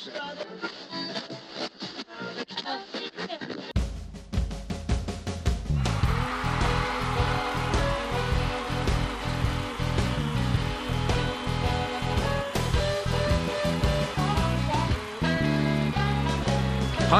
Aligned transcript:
Hi, 0.00 0.06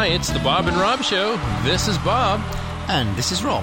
it's 0.06 0.30
the 0.30 0.38
Bob 0.38 0.66
and 0.66 0.78
Rob 0.78 1.02
Show. 1.02 1.36
This 1.62 1.86
is 1.86 1.98
Bob. 1.98 2.40
And 2.88 3.14
this 3.14 3.30
is 3.30 3.44
Rob. 3.44 3.62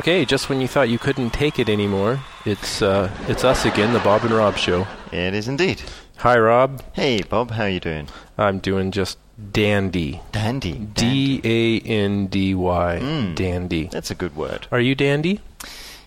Okay, 0.00 0.24
just 0.24 0.48
when 0.48 0.62
you 0.62 0.66
thought 0.68 0.88
you 0.88 0.98
couldn't 0.98 1.28
take 1.30 1.58
it 1.58 1.68
anymore, 1.68 2.20
it's 2.46 2.80
uh, 2.80 3.10
it's 3.28 3.44
us 3.44 3.66
again, 3.66 3.92
the 3.92 3.98
Bob 4.00 4.24
and 4.24 4.32
Rob 4.32 4.56
Show. 4.56 4.86
It 5.12 5.34
is 5.34 5.46
indeed. 5.46 5.82
Hi, 6.18 6.38
Rob. 6.38 6.82
Hey, 6.94 7.20
Bob, 7.20 7.50
how 7.50 7.66
you 7.66 7.80
doing? 7.80 8.08
I'm 8.38 8.60
doing 8.60 8.92
just 8.92 9.18
dandy. 9.52 10.22
Dandy. 10.32 10.72
D 10.72 11.40
A 11.44 11.80
N 11.86 12.28
D 12.28 12.54
Y. 12.54 12.98
Mm. 13.02 13.34
Dandy. 13.34 13.88
That's 13.92 14.10
a 14.10 14.14
good 14.14 14.34
word. 14.34 14.66
Are 14.72 14.80
you 14.80 14.94
dandy? 14.94 15.40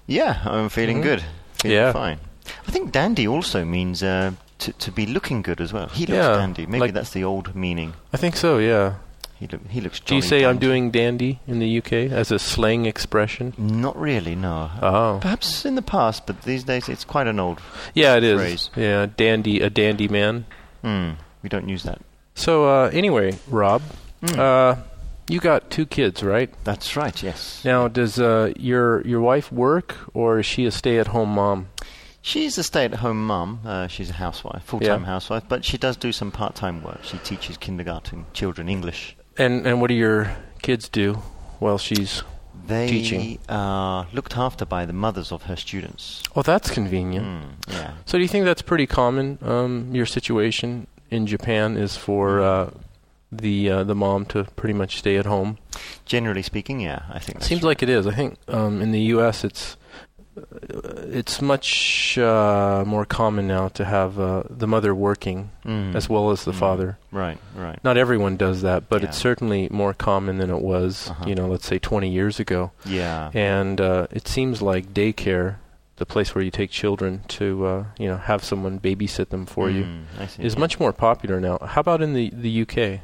Yeah, 0.07 0.41
I'm 0.43 0.69
feeling 0.69 0.97
Mhm. 0.99 1.03
good. 1.03 1.23
Feeling 1.61 1.77
Yeah. 1.77 1.91
fine. 1.93 2.17
I 2.67 2.71
think 2.71 2.91
dandy 2.91 3.27
also 3.27 3.63
means 3.63 4.01
uh, 4.01 4.31
to 4.57 4.71
to 4.73 4.91
be 4.91 5.05
looking 5.05 5.43
good 5.43 5.61
as 5.61 5.71
well. 5.71 5.89
He 5.93 6.07
looks 6.07 6.17
Yeah, 6.25 6.35
dandy. 6.37 6.65
Maybe 6.65 6.79
like- 6.81 6.93
that's 6.95 7.11
the 7.11 7.23
old 7.23 7.53
meaning. 7.55 7.93
I 8.11 8.17
think 8.17 8.35
so. 8.37 8.57
Yeah. 8.57 8.93
He 9.43 9.47
look 9.51 9.67
he 9.67 9.81
looks. 9.81 9.99
Do 9.99 10.15
you 10.15 10.21
say 10.21 10.45
I'm 10.45 10.57
doing 10.57 10.89
dandy 10.89 11.41
in 11.47 11.59
the 11.59 11.77
UK 11.79 11.91
as 12.13 12.31
a 12.31 12.39
slang 12.39 12.85
expression? 12.85 13.53
Not 13.57 13.97
really, 13.99 14.35
no. 14.35 14.71
Oh. 14.81 15.19
Perhaps 15.21 15.65
in 15.65 15.75
the 15.75 15.81
past, 15.81 16.25
but 16.25 16.43
these 16.43 16.63
days 16.63 16.87
it's 16.87 17.03
quite 17.03 17.27
an 17.27 17.41
old. 17.41 17.59
Yeah, 17.93 18.15
it 18.15 18.23
is. 18.23 18.39
Phrase. 18.39 18.69
Yeah, 18.77 19.07
dandy, 19.17 19.59
a 19.59 19.69
dandy 19.69 20.07
man. 20.07 20.45
Hmm. 20.81 21.11
We 21.41 21.49
don't 21.49 21.67
use 21.67 21.83
that. 21.83 21.99
So 22.35 22.65
uh, 22.69 22.89
anyway, 22.93 23.37
Rob, 23.49 23.81
Mm. 24.21 24.37
uh, 24.39 24.75
you 25.27 25.41
got 25.41 25.69
two 25.69 25.85
kids, 25.85 26.23
right? 26.23 26.49
That's 26.63 26.95
right. 26.95 27.21
Yes. 27.21 27.65
Now, 27.65 27.89
does 27.89 28.17
uh, 28.21 28.53
your 28.55 29.01
your 29.05 29.19
wife 29.19 29.51
work, 29.51 29.95
or 30.13 30.39
is 30.39 30.45
she 30.45 30.65
a 30.65 30.71
stay-at-home 30.71 31.29
mom? 31.35 31.67
She's 32.21 32.57
a 32.57 32.63
stay-at-home 32.63 33.27
mum. 33.27 33.59
Uh, 33.65 33.87
she's 33.87 34.09
a 34.09 34.13
housewife, 34.13 34.63
full-time 34.63 35.01
Yeah. 35.01 35.05
housewife, 35.07 35.43
but 35.49 35.65
she 35.65 35.77
does 35.77 35.97
do 35.97 36.13
some 36.13 36.31
part-time 36.31 36.81
work. 36.81 36.99
She 37.03 37.17
teaches 37.17 37.57
kindergarten 37.57 38.25
children 38.31 38.69
English. 38.69 39.17
And 39.37 39.65
and 39.65 39.81
what 39.81 39.87
do 39.87 39.93
your 39.95 40.35
kids 40.61 40.89
do 40.89 41.15
while 41.59 41.77
she's? 41.77 42.23
They 42.65 42.87
Teaching. 42.87 43.39
are 43.49 44.07
looked 44.13 44.37
after 44.37 44.65
by 44.65 44.85
the 44.85 44.93
mothers 44.93 45.33
of 45.33 45.43
her 45.43 45.57
students. 45.57 46.23
Oh, 46.33 46.43
that's 46.43 46.71
convenient. 46.71 47.25
Mm, 47.25 47.43
yeah. 47.73 47.91
So, 48.05 48.17
do 48.17 48.21
you 48.21 48.29
think 48.29 48.45
that's 48.45 48.61
pretty 48.61 48.87
common? 48.87 49.37
Um, 49.41 49.89
your 49.93 50.05
situation 50.05 50.87
in 51.11 51.27
Japan 51.27 51.75
is 51.75 51.97
for 51.97 52.39
uh, 52.41 52.69
the 53.33 53.69
uh, 53.69 53.83
the 53.83 53.95
mom 53.95 54.25
to 54.27 54.45
pretty 54.55 54.73
much 54.73 54.97
stay 54.99 55.17
at 55.17 55.25
home. 55.25 55.57
Generally 56.05 56.43
speaking, 56.43 56.79
yeah, 56.79 57.03
I 57.09 57.19
think. 57.19 57.39
that's 57.39 57.47
Seems 57.47 57.63
like 57.63 57.83
it 57.83 57.89
is. 57.89 58.07
I 58.07 58.13
think 58.15 58.37
um, 58.47 58.81
in 58.81 58.91
the 58.91 59.01
U.S. 59.17 59.43
it's 59.43 59.73
uh, 59.73 59.77
it's 60.35 61.41
much 61.41 62.17
uh, 62.17 62.83
more 62.85 63.05
common 63.05 63.47
now 63.47 63.67
to 63.69 63.85
have 63.85 64.19
uh, 64.19 64.43
the 64.49 64.67
mother 64.67 64.93
working 64.95 65.51
Mm. 65.65 65.95
as 65.95 66.09
well 66.09 66.31
as 66.31 66.43
the 66.43 66.51
Mm. 66.51 66.59
father. 66.59 66.97
Right, 67.11 67.37
right. 67.55 67.79
Not 67.83 67.97
everyone 67.97 68.35
does 68.37 68.61
that, 68.63 68.89
but 68.89 69.03
it's 69.03 69.17
certainly 69.17 69.69
more 69.71 69.93
common 69.93 70.37
than 70.39 70.49
it 70.49 70.61
was, 70.61 71.09
Uh-huh. 71.09 71.25
you 71.27 71.35
know, 71.35 71.47
let's 71.47 71.65
say 71.67 71.79
20 71.79 72.09
years 72.09 72.39
ago. 72.39 72.71
Yeah. 72.85 73.29
And 73.33 73.79
uh, 73.79 74.07
it 74.11 74.27
seems 74.27 74.61
like 74.61 74.93
daycare, 74.93 75.55
the 75.97 76.05
place 76.05 76.35
where 76.35 76.43
you 76.43 76.51
take 76.51 76.69
children 76.71 77.21
to, 77.29 77.65
uh, 77.65 77.83
you 77.97 78.07
know, 78.09 78.17
have 78.17 78.43
someone 78.43 78.79
babysit 78.79 79.29
them 79.29 79.45
for 79.45 79.69
you, 79.69 79.83
Mm, 79.85 80.27
see, 80.29 80.43
is 80.43 80.53
yeah. 80.55 80.59
much 80.59 80.79
more 80.79 80.91
popular 80.91 81.39
now. 81.39 81.59
How 81.65 81.79
about 81.81 82.01
in 82.01 82.13
the 82.13 82.29
the 82.35 82.49
UK? 82.63 82.99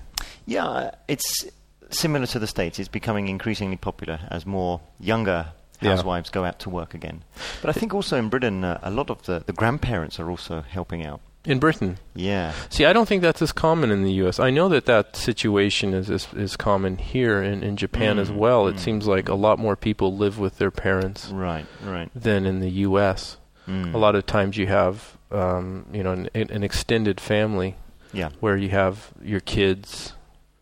Yeah, 0.46 0.92
it's 1.08 1.46
similar 1.92 2.26
to 2.26 2.40
the 2.40 2.48
States. 2.48 2.80
It's 2.80 2.90
becoming 2.90 3.28
increasingly 3.30 3.78
popular 3.78 4.20
as 4.30 4.46
more 4.46 4.82
younger 5.00 5.54
Yeah. 5.82 5.92
housewives 5.96 6.30
go 6.30 6.44
out 6.46 6.60
to 6.60 6.70
work 6.70 6.94
again. 6.94 7.24
But 7.62 7.70
I 7.70 7.74
think 7.74 7.94
also 7.94 8.18
in 8.18 8.30
Britain, 8.30 8.64
uh, 8.64 8.80
a 8.84 8.92
lot 8.92 9.10
of 9.10 9.24
the, 9.24 9.44
the 9.46 9.54
grandparents 9.54 10.20
are 10.20 10.30
also 10.30 10.62
helping 10.62 11.06
out. 11.06 11.22
In 11.46 11.58
Britain. 11.60 11.98
Yeah. 12.16 12.52
See, 12.70 12.84
I 12.84 12.92
don't 12.92 13.08
think 13.08 13.22
that's 13.22 13.42
as 13.42 13.54
common 13.54 13.92
in 13.92 14.04
the 14.04 14.12
U.S. 14.24 14.40
I 14.42 14.50
know 14.50 14.68
that 14.70 14.86
that 14.88 15.16
situation 15.16 15.94
is 15.94 16.10
is, 16.10 16.28
is 16.36 16.58
common 16.58 16.98
here 16.98 17.42
in, 17.42 17.64
in 17.64 17.78
Japan 17.78 18.20
as 18.20 18.30
Mm, 18.30 18.36
well. 18.36 18.68
It 18.68 18.76
mm. 18.76 18.80
seems 18.80 19.08
like 19.08 19.30
a 19.30 19.36
lot 19.36 19.58
more 19.58 19.78
people 19.78 20.16
live 20.18 20.38
with 20.38 20.58
their 20.58 20.70
parents 20.72 21.30
Right, 21.30 21.66
right. 21.82 22.10
than 22.14 22.46
in 22.46 22.60
the 22.60 22.70
U.S. 22.88 23.38
Mm. 23.70 23.94
A 23.94 23.98
lot 23.98 24.16
of 24.16 24.26
times 24.26 24.58
you 24.58 24.68
have, 24.68 25.18
um, 25.32 25.86
you 25.94 26.04
know, 26.04 26.12
an, 26.12 26.30
an 26.34 26.62
extended 26.64 27.22
family 27.22 27.76
Yeah. 28.12 28.30
where 28.42 28.58
you 28.58 28.70
have 28.70 29.12
your 29.24 29.40
kids, 29.40 30.14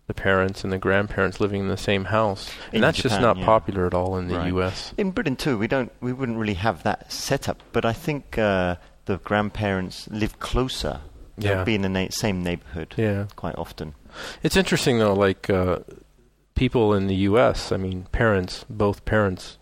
the 0.07 0.13
parents, 0.13 0.63
and 0.63 0.71
the 0.73 0.77
grandparents 0.77 1.39
living 1.39 1.61
in 1.61 1.67
the 1.67 1.77
same 1.77 2.05
house, 2.05 2.49
In 2.71 2.75
and 2.75 2.83
that's 2.83 3.01
just 3.01 3.19
not 3.19 3.37
yeah. 3.37 3.45
popular 3.45 3.85
at 3.85 3.93
all 3.93 4.17
in 4.17 4.27
the 4.29 4.35
Right. 4.37 4.47
U.S. 4.47 4.93
In 4.97 5.11
Britain 5.11 5.35
too, 5.35 5.57
we 5.57 5.67
don't, 5.67 5.91
we 6.01 6.13
wouldn't 6.13 6.37
really 6.37 6.53
have 6.55 6.83
that 6.83 7.11
setup. 7.11 7.61
But 7.73 7.83
I 7.85 7.93
think 7.93 8.37
uh, 8.37 8.75
the 9.05 9.17
grandparents 9.17 10.07
live 10.09 10.39
closer. 10.39 11.01
Yeah. 11.37 11.55
They'll 11.55 11.65
be 11.65 11.75
in 11.75 11.81
the 11.81 11.89
na- 11.89 12.07
same 12.09 12.41
neighborhood 12.41 12.93
Yeah. 12.97 13.25
quite 13.35 13.55
often. 13.55 13.95
It's 14.43 14.55
interesting 14.55 14.97
though, 14.97 15.13
like 15.13 15.49
uh, 15.49 15.79
people 16.55 16.93
in 16.93 17.07
the 17.07 17.15
U.S. 17.29 17.71
I 17.71 17.77
mean, 17.77 18.07
parents, 18.13 18.65
both 18.69 19.03
parents, 19.05 19.57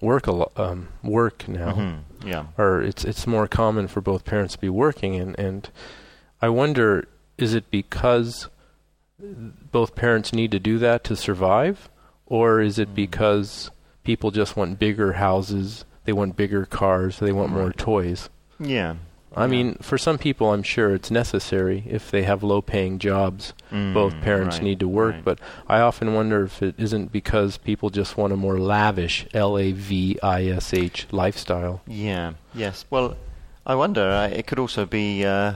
work 0.00 0.26
a 0.26 0.32
lot, 0.32 0.52
um, 0.56 0.88
work 1.02 1.48
now, 1.48 1.72
Mhm, 1.72 1.98
Yeah. 2.24 2.44
or 2.58 2.80
it's 2.82 3.04
it's 3.04 3.26
more 3.26 3.48
common 3.48 3.88
for 3.88 4.00
both 4.00 4.24
parents 4.24 4.54
to 4.54 4.60
be 4.60 4.68
working, 4.68 5.16
and 5.16 5.36
and 5.38 5.68
I 6.40 6.48
wonder, 6.50 7.08
is 7.38 7.54
it 7.54 7.70
because 7.70 8.48
both 9.72 9.94
parents 9.94 10.32
need 10.32 10.50
to 10.52 10.58
do 10.58 10.78
that 10.78 11.04
to 11.04 11.16
survive, 11.16 11.88
or 12.26 12.60
is 12.60 12.78
it 12.78 12.90
Mm. 12.90 12.94
because 12.94 13.70
people 14.04 14.30
just 14.30 14.56
want 14.56 14.78
bigger 14.78 15.14
houses, 15.14 15.84
they 16.04 16.12
want 16.12 16.36
bigger 16.36 16.64
cars, 16.66 17.18
they 17.18 17.32
want 17.32 17.52
more 17.52 17.72
toys? 17.72 18.28
Yeah. 18.58 18.94
I 19.36 19.42
Yeah. 19.42 19.46
mean, 19.46 19.74
for 19.80 19.96
some 19.96 20.18
people, 20.18 20.52
I'm 20.52 20.64
sure 20.64 20.92
it's 20.92 21.10
necessary 21.10 21.84
if 21.88 22.10
they 22.10 22.24
have 22.24 22.42
low-paying 22.42 22.98
jobs 22.98 23.52
Mm, 23.70 23.94
both 23.94 24.20
parents 24.22 24.56
right, 24.56 24.64
need 24.64 24.80
to 24.80 24.88
work, 24.88 25.14
right. 25.14 25.24
but 25.24 25.38
I 25.68 25.78
often 25.80 26.14
wonder 26.14 26.42
if 26.42 26.60
it 26.62 26.74
isn't 26.78 27.12
because 27.12 27.56
people 27.56 27.90
just 27.90 28.16
want 28.16 28.32
a 28.32 28.36
more 28.36 28.58
lavish 28.58 29.26
L 29.32 29.56
A 29.56 29.70
V 29.70 30.18
I 30.20 30.46
S 30.46 30.74
H 30.74 31.06
lifestyle. 31.12 31.80
Yeah. 31.86 32.32
Yes. 32.54 32.84
Well, 32.90 33.16
I 33.64 33.76
wonder. 33.76 34.02
Uh, 34.10 34.26
it 34.26 34.48
could 34.48 34.58
also 34.58 34.84
be 34.84 35.24
uh, 35.24 35.52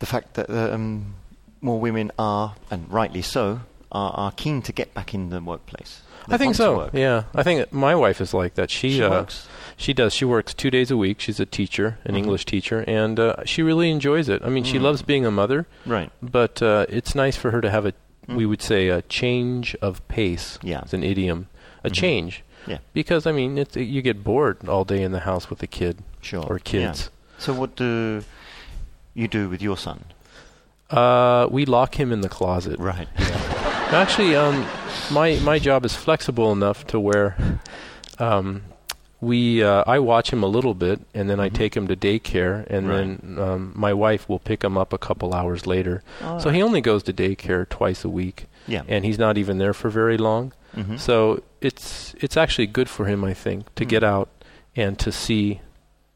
the 0.00 0.06
fact 0.06 0.34
that 0.34 0.50
um, 0.50 1.14
more 1.60 1.80
women 1.80 2.10
are, 2.18 2.54
and 2.70 2.90
rightly 2.92 3.22
so, 3.22 3.60
are, 3.92 4.12
are 4.12 4.32
keen 4.32 4.62
to 4.62 4.72
get 4.72 4.94
back 4.94 5.14
in 5.14 5.30
the 5.30 5.40
workplace. 5.40 6.02
They 6.28 6.34
I 6.34 6.38
think 6.38 6.54
so. 6.54 6.90
Yeah, 6.92 7.24
I 7.34 7.42
think 7.42 7.72
my 7.72 7.94
wife 7.94 8.20
is 8.20 8.32
like 8.34 8.54
that. 8.54 8.70
She 8.70 8.90
She 8.96 9.02
uh, 9.02 9.10
works. 9.10 9.48
She 9.76 9.94
does. 9.94 10.12
She 10.12 10.24
works 10.26 10.52
two 10.52 10.70
days 10.70 10.90
a 10.90 10.96
week. 10.96 11.20
She's 11.20 11.40
a 11.40 11.46
teacher, 11.46 11.98
an 12.04 12.14
Mhm. 12.14 12.18
English 12.18 12.44
teacher, 12.44 12.84
and 12.86 13.18
uh, 13.18 13.44
she 13.46 13.62
really 13.62 13.90
enjoys 13.90 14.28
it. 14.28 14.42
I 14.44 14.48
mean, 14.50 14.62
she 14.64 14.78
Mm. 14.78 14.82
loves 14.82 15.02
being 15.02 15.24
a 15.24 15.30
mother, 15.30 15.66
Right. 15.86 16.10
but 16.22 16.60
uh, 16.62 16.84
it's 16.90 17.14
nice 17.14 17.36
for 17.36 17.50
her 17.50 17.60
to 17.62 17.70
have 17.70 17.86
a, 17.86 17.92
Mm. 18.28 18.36
we 18.36 18.44
would 18.46 18.60
say, 18.62 18.88
a 18.88 19.00
change 19.02 19.74
of 19.80 20.06
pace. 20.08 20.58
Yeah. 20.62 20.80
It's 20.82 20.92
an 20.92 21.02
idiom. 21.02 21.48
A 21.82 21.88
Mhm. 21.88 21.94
change. 21.94 22.44
Yeah. 22.66 22.78
Because 22.92 23.26
I 23.26 23.32
mean, 23.32 23.56
it's, 23.56 23.74
you 23.76 24.02
get 24.02 24.22
bored 24.22 24.68
all 24.68 24.84
day 24.84 25.02
in 25.02 25.12
the 25.12 25.20
house 25.20 25.48
with 25.48 25.62
a 25.62 25.66
kid 25.66 25.98
Sure. 26.20 26.44
or 26.46 26.58
kids. 26.58 27.08
Yeah. 27.10 27.40
So 27.44 27.54
what 27.54 27.74
do 27.74 28.22
you 29.14 29.26
do 29.26 29.48
with 29.48 29.62
your 29.62 29.78
son? 29.78 30.04
Uh, 30.90 31.46
we 31.50 31.64
lock 31.64 31.94
him 31.98 32.12
in 32.12 32.20
the 32.20 32.28
closet. 32.28 32.78
Right. 32.78 33.08
Actually, 33.92 34.36
um, 34.36 34.66
my 35.10 35.38
my 35.42 35.58
job 35.58 35.84
is 35.84 35.94
flexible 35.94 36.52
enough 36.52 36.86
to 36.88 36.98
where, 37.00 37.36
um, 38.18 38.62
we 39.20 39.62
uh, 39.62 39.84
I 39.86 39.98
watch 39.98 40.32
him 40.32 40.42
a 40.42 40.46
little 40.46 40.74
bit, 40.74 41.00
and 41.14 41.28
then 41.28 41.38
I 41.40 41.48
Mhm. 41.50 41.54
take 41.54 41.76
him 41.76 41.86
to 41.88 41.96
daycare, 41.96 42.66
and 42.68 42.88
then 42.90 43.36
um, 43.38 43.72
my 43.74 43.92
wife 43.92 44.28
will 44.28 44.38
pick 44.38 44.62
him 44.64 44.78
up 44.78 44.92
a 44.92 44.98
couple 44.98 45.34
hours 45.34 45.66
later. 45.66 46.02
So 46.38 46.50
he 46.50 46.62
only 46.62 46.80
goes 46.80 47.02
to 47.04 47.12
daycare 47.12 47.68
twice 47.68 48.04
a 48.04 48.08
week, 48.08 48.46
Yeah. 48.66 48.82
and 48.88 49.04
he's 49.04 49.18
not 49.18 49.36
even 49.36 49.58
there 49.58 49.74
for 49.74 49.90
very 49.90 50.16
long. 50.16 50.52
Mm-hmm. 50.76 50.96
So 50.96 51.42
it's 51.60 52.14
it's 52.20 52.36
actually 52.36 52.66
good 52.68 52.88
for 52.88 53.06
him, 53.06 53.24
I 53.24 53.34
think, 53.34 53.72
to 53.74 53.84
Mm. 53.84 53.88
get 53.88 54.04
out 54.04 54.28
and 54.76 54.98
to 55.00 55.10
see 55.12 55.60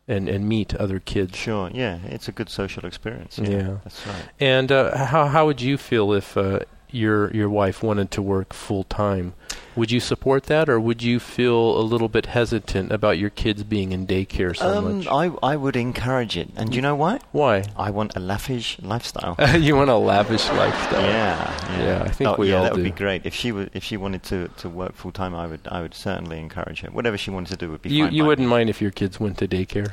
and 0.07 0.29
and 0.29 0.49
meet 0.49 0.75
other 0.75 0.99
kids. 1.01 1.37
Sure. 1.37 1.71
Yeah. 1.73 1.99
It's 2.07 2.29
a 2.29 2.33
good 2.33 2.51
social 2.51 2.85
experience. 2.87 3.39
Yeah. 3.39 3.79
That's 3.85 4.07
right. 4.07 4.29
And 4.41 4.71
uh, 4.73 4.97
how 5.07 5.27
how 5.27 5.47
would 5.47 5.61
you 5.61 5.77
feel 5.77 6.13
if 6.13 6.37
uh, 6.37 6.61
your 6.95 7.31
your 7.35 7.49
wife 7.51 7.83
wanted 7.83 8.11
to 8.13 8.23
work 8.23 8.53
full 8.53 8.85
time, 8.85 9.35
would 9.77 9.91
you 9.91 10.01
support 10.01 10.45
that, 10.45 10.69
or 10.69 10.79
would 10.79 11.03
you 11.03 11.19
feel 11.19 11.79
a 11.79 11.83
little 11.83 12.09
bit 12.09 12.27
hesitant 12.27 12.93
about 12.93 13.19
your 13.19 13.31
kids 13.31 13.65
being 13.65 13.93
in 13.93 14.07
daycare 14.07 14.57
so 14.57 14.79
um, 14.79 14.99
much? 14.99 15.07
I 15.09 15.33
I 15.43 15.57
would 15.57 15.77
encourage 15.77 16.37
it, 16.37 16.49
and 16.57 16.71
do 16.71 16.77
you 16.77 16.83
know 16.83 16.95
why? 16.95 17.19
Why? 17.33 17.65
I 17.77 17.91
want 17.91 18.17
a 18.17 18.21
lavish 18.21 18.79
lifestyle. 18.81 19.37
you 19.59 19.75
want 19.77 19.91
a 19.91 19.97
lavish 19.97 20.49
lifestyle. 20.51 21.03
Yeah, 21.03 21.79
Yeah, 21.79 22.03
I 22.05 22.11
think 22.11 22.31
oh, 22.31 22.37
we 22.39 22.51
yeah, 22.51 22.57
all 22.59 22.65
that 22.65 22.75
would 22.75 22.85
be 22.85 22.91
great. 22.91 23.27
If 23.27 23.35
she 23.35 23.51
would, 23.53 23.71
if 23.75 23.83
she 23.83 23.97
wanted 23.97 24.23
to, 24.25 24.49
to 24.49 24.69
work 24.69 24.95
full 24.95 25.13
time, 25.13 25.35
I 25.35 25.47
would, 25.47 25.67
I 25.71 25.81
would 25.83 25.95
certainly 25.95 26.39
encourage 26.39 26.81
her. 26.83 26.91
Whatever 26.91 27.19
she 27.19 27.31
wanted 27.31 27.51
to 27.51 27.57
do 27.57 27.71
would 27.71 27.83
be 27.83 27.91
You 27.91 28.05
fine. 28.05 28.15
you 28.15 28.25
wouldn't 28.25 28.47
me. 28.47 28.51
mind 28.51 28.71
if 28.71 28.81
your 28.81 28.91
kids 28.93 29.19
went 29.19 29.39
to 29.39 29.49
daycare. 29.49 29.93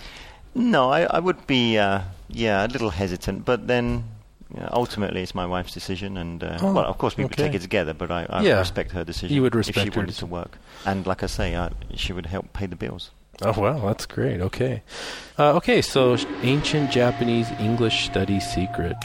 No, 0.53 0.91
I, 0.91 1.03
I 1.03 1.19
would 1.19 1.47
be, 1.47 1.77
uh, 1.77 2.01
yeah, 2.29 2.65
a 2.65 2.67
little 2.67 2.89
hesitant, 2.91 3.45
but 3.45 3.67
then 3.67 4.03
yeah, 4.55 4.69
ultimately 4.71 5.21
it's 5.21 5.33
my 5.35 5.45
wife's 5.45 5.73
decision, 5.73 6.17
and 6.17 6.43
uh, 6.43 6.57
Oh, 6.61 6.73
well, 6.73 6.85
of 6.85 6.97
course 6.97 7.15
we 7.17 7.23
would 7.23 7.37
take 7.37 7.53
it 7.53 7.61
together, 7.61 7.93
but 7.93 8.11
I, 8.11 8.25
I 8.29 8.41
Yeah. 8.43 8.59
respect 8.59 8.91
her 8.91 9.03
decision. 9.03 9.35
You 9.35 9.41
would 9.43 9.55
if 9.55 9.65
she 9.65 9.69
respect 9.71 9.95
her 9.95 10.01
wanted 10.01 10.15
to 10.15 10.25
work, 10.25 10.57
and 10.85 11.05
like 11.07 11.23
I 11.23 11.27
say, 11.27 11.55
uh, 11.55 11.69
she 11.95 12.13
would 12.13 12.25
help 12.27 12.51
pay 12.53 12.65
the 12.67 12.75
bills. 12.75 13.11
Oh 13.43 13.59
well, 13.59 13.79
that's 13.87 14.05
great. 14.05 14.39
Okay, 14.41 14.83
uh, 15.39 15.53
okay. 15.57 15.81
So 15.81 16.15
ancient 16.43 16.91
Japanese 16.91 17.49
English 17.59 18.05
study 18.05 18.39
secret. 18.39 18.95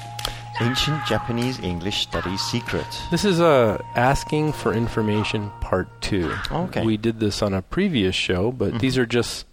Ancient 0.60 1.04
Japanese 1.04 1.58
English 1.60 2.00
study 2.02 2.34
secret. 2.38 2.86
This 3.10 3.24
is 3.26 3.40
uh, 3.40 3.76
asking 3.94 4.52
for 4.52 4.72
information 4.72 5.50
part 5.60 5.86
two. 6.00 6.32
Okay. 6.50 6.82
We 6.84 6.96
did 6.96 7.20
this 7.20 7.42
on 7.42 7.52
a 7.52 7.60
previous 7.60 8.14
show, 8.14 8.52
but 8.52 8.72
Mhm. 8.72 8.80
these 8.80 8.96
are 8.98 9.04
just 9.06 9.44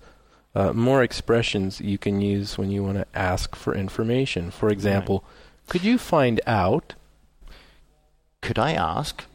uh, 0.56 0.72
more 0.72 1.04
expressions 1.04 1.82
you 1.82 1.98
can 1.98 2.22
use 2.22 2.58
when 2.58 2.72
you 2.72 2.84
want 2.84 2.98
to 2.98 3.06
ask 3.14 3.54
for 3.56 3.76
information. 3.76 4.50
For 4.52 4.70
example, 4.70 5.24
could 5.68 5.84
you 5.84 5.98
find 5.98 6.42
out? 6.46 6.96
Could 8.42 8.60
I 8.60 8.74
ask? 8.74 9.26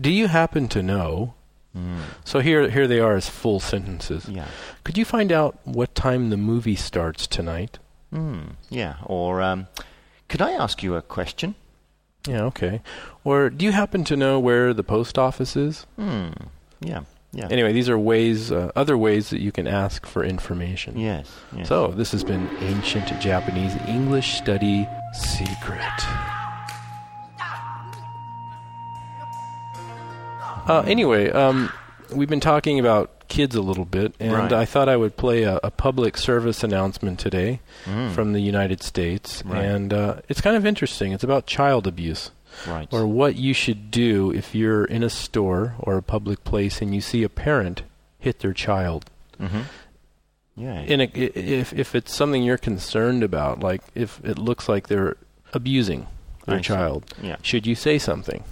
Do 0.00 0.10
you 0.10 0.28
happen 0.28 0.68
to 0.68 0.82
know? 0.82 1.34
Mm. 1.76 2.00
So 2.24 2.40
here, 2.40 2.68
here 2.68 2.86
they 2.86 3.00
are 3.00 3.16
as 3.16 3.28
full 3.28 3.60
sentences. 3.60 4.28
Yeah. 4.28 4.46
Could 4.84 4.98
you 4.98 5.04
find 5.04 5.32
out 5.32 5.58
what 5.64 5.94
time 5.94 6.30
the 6.30 6.36
movie 6.36 6.76
starts 6.76 7.26
tonight? 7.26 7.78
Mm. 8.12 8.56
Yeah. 8.70 8.96
Or 9.04 9.42
um, 9.42 9.68
could 10.28 10.42
I 10.42 10.52
ask 10.52 10.82
you 10.82 10.94
a 10.94 11.02
question? 11.02 11.54
Yeah, 12.26 12.44
okay. 12.44 12.82
Or 13.24 13.50
do 13.50 13.64
you 13.64 13.72
happen 13.72 14.04
to 14.04 14.16
know 14.16 14.38
where 14.38 14.72
the 14.72 14.84
post 14.84 15.18
office 15.18 15.56
is? 15.56 15.86
Hmm. 15.96 16.30
Yeah. 16.80 17.02
Yeah. 17.34 17.48
Anyway, 17.50 17.72
these 17.72 17.88
are 17.88 17.98
ways, 17.98 18.52
uh, 18.52 18.70
other 18.76 18.96
ways 18.98 19.30
that 19.30 19.40
you 19.40 19.52
can 19.52 19.66
ask 19.66 20.04
for 20.06 20.22
information. 20.22 20.98
Yes. 20.98 21.30
yes. 21.56 21.66
So, 21.66 21.88
this 21.88 22.12
has 22.12 22.22
been 22.24 22.46
Ancient 22.60 23.06
Japanese 23.20 23.74
English 23.88 24.34
Study 24.34 24.86
Secret. 25.14 25.80
Uh, 30.68 30.82
anyway, 30.86 31.30
um, 31.30 31.72
we've 32.14 32.28
been 32.28 32.40
talking 32.40 32.78
about 32.78 33.10
kids 33.28 33.56
a 33.56 33.62
little 33.62 33.84
bit, 33.84 34.14
and 34.20 34.32
Right. 34.32 34.52
I 34.52 34.64
thought 34.64 34.88
I 34.88 34.96
would 34.96 35.16
play 35.16 35.42
a, 35.42 35.58
a 35.64 35.70
public 35.70 36.16
service 36.18 36.62
announcement 36.62 37.18
today 37.18 37.60
Mm. 37.86 38.12
from 38.12 38.32
the 38.32 38.40
United 38.40 38.82
States. 38.82 39.42
Right. 39.44 39.64
And 39.64 39.92
uh, 39.92 40.16
it's 40.28 40.40
kind 40.40 40.54
of 40.56 40.64
interesting. 40.66 41.12
It's 41.12 41.24
about 41.24 41.46
child 41.46 41.86
abuse 41.86 42.30
right. 42.66 42.88
or 42.92 43.06
what 43.06 43.36
you 43.36 43.54
should 43.54 43.90
do 43.90 44.32
if 44.32 44.54
you're 44.54 44.84
in 44.84 45.02
a 45.02 45.10
store 45.10 45.74
or 45.78 45.96
a 45.96 46.02
public 46.02 46.44
place 46.44 46.80
and 46.80 46.94
you 46.94 47.00
see 47.00 47.22
a 47.22 47.28
parent 47.28 47.82
hit 48.18 48.40
their 48.40 48.52
child. 48.52 49.10
Mm-hmm. 49.40 49.62
Yeah. 50.56 50.80
In 50.82 51.00
if 51.00 51.72
if 51.72 51.94
it's 51.94 52.14
something 52.14 52.42
you're 52.42 52.58
concerned 52.58 53.22
about, 53.22 53.60
like 53.60 53.80
if 53.94 54.20
it 54.22 54.38
looks 54.38 54.68
like 54.68 54.88
they're 54.88 55.16
abusing 55.52 56.06
their 56.46 56.58
I 56.58 56.60
child, 56.60 57.04
yeah. 57.22 57.36
should 57.42 57.66
you 57.66 57.74
say 57.74 57.98
something? 57.98 58.44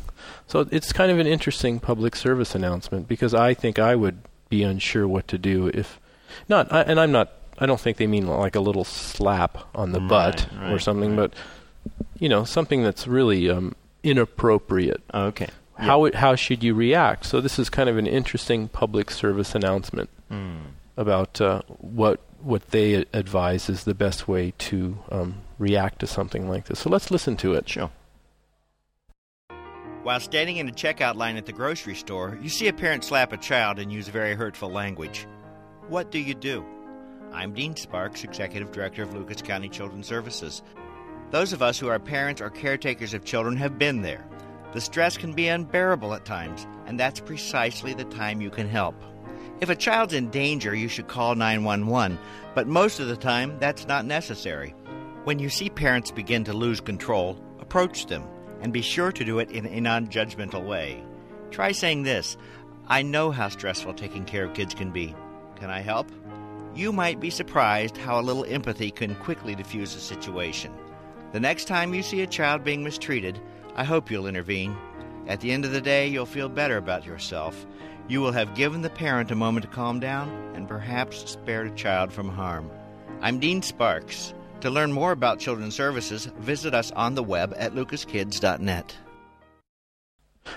So 0.46 0.66
it's 0.70 0.92
kind 0.92 1.12
of 1.12 1.18
an 1.18 1.26
interesting 1.26 1.78
public 1.78 2.16
service 2.16 2.54
announcement 2.54 3.06
because 3.06 3.34
I 3.34 3.54
think 3.54 3.78
I 3.78 3.94
would 3.96 4.18
be 4.48 4.62
unsure 4.62 5.06
what 5.06 5.28
to 5.28 5.38
do 5.38 5.68
if 5.68 6.00
not. 6.48 6.72
I, 6.72 6.82
and 6.82 6.98
I'm 6.98 7.12
not. 7.12 7.32
I 7.58 7.66
don't 7.66 7.80
think 7.80 7.98
they 7.98 8.06
mean 8.06 8.26
like 8.26 8.56
a 8.56 8.60
little 8.60 8.84
slap 8.84 9.58
on 9.74 9.92
the 9.92 10.00
Right, 10.00 10.08
butt 10.08 10.48
or 10.70 10.78
something, 10.78 11.16
right. 11.16 11.30
but 11.30 11.34
you 12.18 12.28
know 12.28 12.44
something 12.44 12.82
that's 12.82 13.06
really 13.06 13.50
um, 13.50 13.74
inappropriate. 14.02 15.02
Oh, 15.12 15.26
okay. 15.26 15.48
Yeah. 15.78 15.84
How 15.86 16.04
it, 16.04 16.14
how 16.16 16.34
should 16.34 16.62
you 16.62 16.74
react? 16.74 17.24
So 17.24 17.40
this 17.40 17.58
is 17.58 17.70
kind 17.70 17.88
of 17.88 17.96
an 17.96 18.06
interesting 18.06 18.68
public 18.68 19.10
service 19.10 19.54
announcement 19.54 20.10
Mm. 20.30 20.60
about 20.96 21.40
uh, 21.40 21.62
what 21.78 22.20
what 22.40 22.68
they 22.70 23.04
advise 23.12 23.68
is 23.68 23.82
the 23.84 23.94
best 23.94 24.28
way 24.28 24.52
to 24.58 24.96
um, 25.10 25.34
react 25.58 25.98
to 25.98 26.06
something 26.06 26.48
like 26.48 26.66
this. 26.66 26.78
So 26.78 26.88
let's 26.88 27.10
listen 27.10 27.36
to 27.38 27.54
it. 27.54 27.68
Sure. 27.68 27.90
While 30.02 30.20
standing 30.20 30.56
in 30.56 30.68
a 30.68 30.72
checkout 30.72 31.16
line 31.16 31.36
at 31.36 31.44
the 31.46 31.52
grocery 31.52 31.94
store, 31.94 32.38
you 32.40 32.48
see 32.48 32.68
a 32.68 32.72
parent 32.72 33.04
slap 33.04 33.32
a 33.32 33.36
child 33.36 33.78
and 33.78 33.92
use 33.92 34.08
very 34.08 34.34
hurtful 34.34 34.70
language. 34.70 35.26
What 35.88 36.10
do 36.10 36.18
you 36.18 36.34
do? 36.34 36.64
I'm 37.32 37.52
Dean 37.52 37.76
Sparks, 37.76 38.24
Executive 38.24 38.72
Director 38.72 39.02
of 39.02 39.12
Lucas 39.12 39.42
County 39.42 39.68
Children's 39.68 40.06
Services. 40.06 40.62
Those 41.30 41.52
of 41.52 41.62
us 41.62 41.78
who 41.78 41.88
are 41.88 42.00
parents 42.00 42.40
or 42.40 42.50
caretakers 42.50 43.14
of 43.14 43.24
children 43.24 43.56
have 43.56 43.78
been 43.78 44.02
there. 44.02 44.26
The 44.72 44.80
stress 44.80 45.16
can 45.16 45.32
be 45.32 45.46
unbearable 45.46 46.12
at 46.14 46.24
times, 46.24 46.66
and 46.86 46.98
that's 46.98 47.20
precisely 47.20 47.94
the 47.94 48.04
time 48.04 48.40
you 48.40 48.50
can 48.50 48.68
help. 48.68 48.96
If 49.60 49.68
a 49.68 49.76
child's 49.76 50.14
in 50.14 50.30
danger, 50.30 50.74
you 50.74 50.88
should 50.88 51.06
call 51.06 51.36
911, 51.36 52.18
but 52.54 52.66
most 52.66 52.98
of 52.98 53.06
the 53.06 53.16
time 53.16 53.58
that's 53.60 53.86
not 53.86 54.06
necessary. 54.06 54.74
When 55.22 55.38
you 55.38 55.50
see 55.50 55.70
parents 55.70 56.10
begin 56.10 56.42
to 56.44 56.52
lose 56.52 56.80
control, 56.80 57.38
approach 57.60 58.06
them 58.06 58.24
and 58.60 58.72
be 58.72 58.82
sure 58.82 59.12
to 59.12 59.24
do 59.24 59.38
it 59.38 59.50
in 59.50 59.66
a 59.66 59.80
non 59.80 60.08
judgmental 60.08 60.64
way. 60.64 61.02
Try 61.50 61.72
saying 61.72 62.02
this 62.02 62.36
I 62.88 63.02
know 63.02 63.30
how 63.30 63.48
stressful 63.50 63.94
taking 63.94 64.24
care 64.24 64.44
of 64.44 64.54
kids 64.54 64.74
can 64.74 64.90
be. 64.90 65.14
Can 65.56 65.70
I 65.70 65.80
help? 65.80 66.10
You 66.74 66.92
might 66.92 67.20
be 67.20 67.30
surprised 67.30 67.96
how 67.96 68.18
a 68.18 68.22
little 68.22 68.44
empathy 68.46 68.90
can 68.90 69.14
quickly 69.16 69.54
diffuse 69.54 69.94
a 69.94 70.00
situation. 70.00 70.72
The 71.32 71.40
next 71.40 71.66
time 71.66 71.94
you 71.94 72.02
see 72.02 72.22
a 72.22 72.26
child 72.26 72.64
being 72.64 72.82
mistreated, 72.82 73.40
I 73.76 73.84
hope 73.84 74.10
you'll 74.10 74.26
intervene. 74.26 74.76
At 75.28 75.40
the 75.40 75.52
end 75.52 75.64
of 75.64 75.70
the 75.70 75.80
day, 75.80 76.08
you'll 76.08 76.26
feel 76.26 76.48
better 76.48 76.76
about 76.76 77.06
yourself. 77.06 77.66
You 78.08 78.20
will 78.20 78.32
have 78.32 78.56
given 78.56 78.82
the 78.82 78.90
parent 78.90 79.30
a 79.30 79.36
moment 79.36 79.64
to 79.64 79.70
calm 79.70 80.00
down 80.00 80.28
and 80.56 80.66
perhaps 80.66 81.30
spared 81.30 81.68
a 81.68 81.74
child 81.76 82.12
from 82.12 82.28
harm. 82.28 82.68
I'm 83.20 83.38
Dean 83.38 83.62
Sparks. 83.62 84.34
To 84.62 84.70
learn 84.70 84.92
more 84.92 85.12
about 85.12 85.38
Children's 85.38 85.76
Services, 85.76 86.26
visit 86.40 86.74
us 86.74 86.90
on 86.92 87.14
the 87.14 87.22
web 87.22 87.54
at 87.56 87.74
lucaskids.net. 87.74 88.96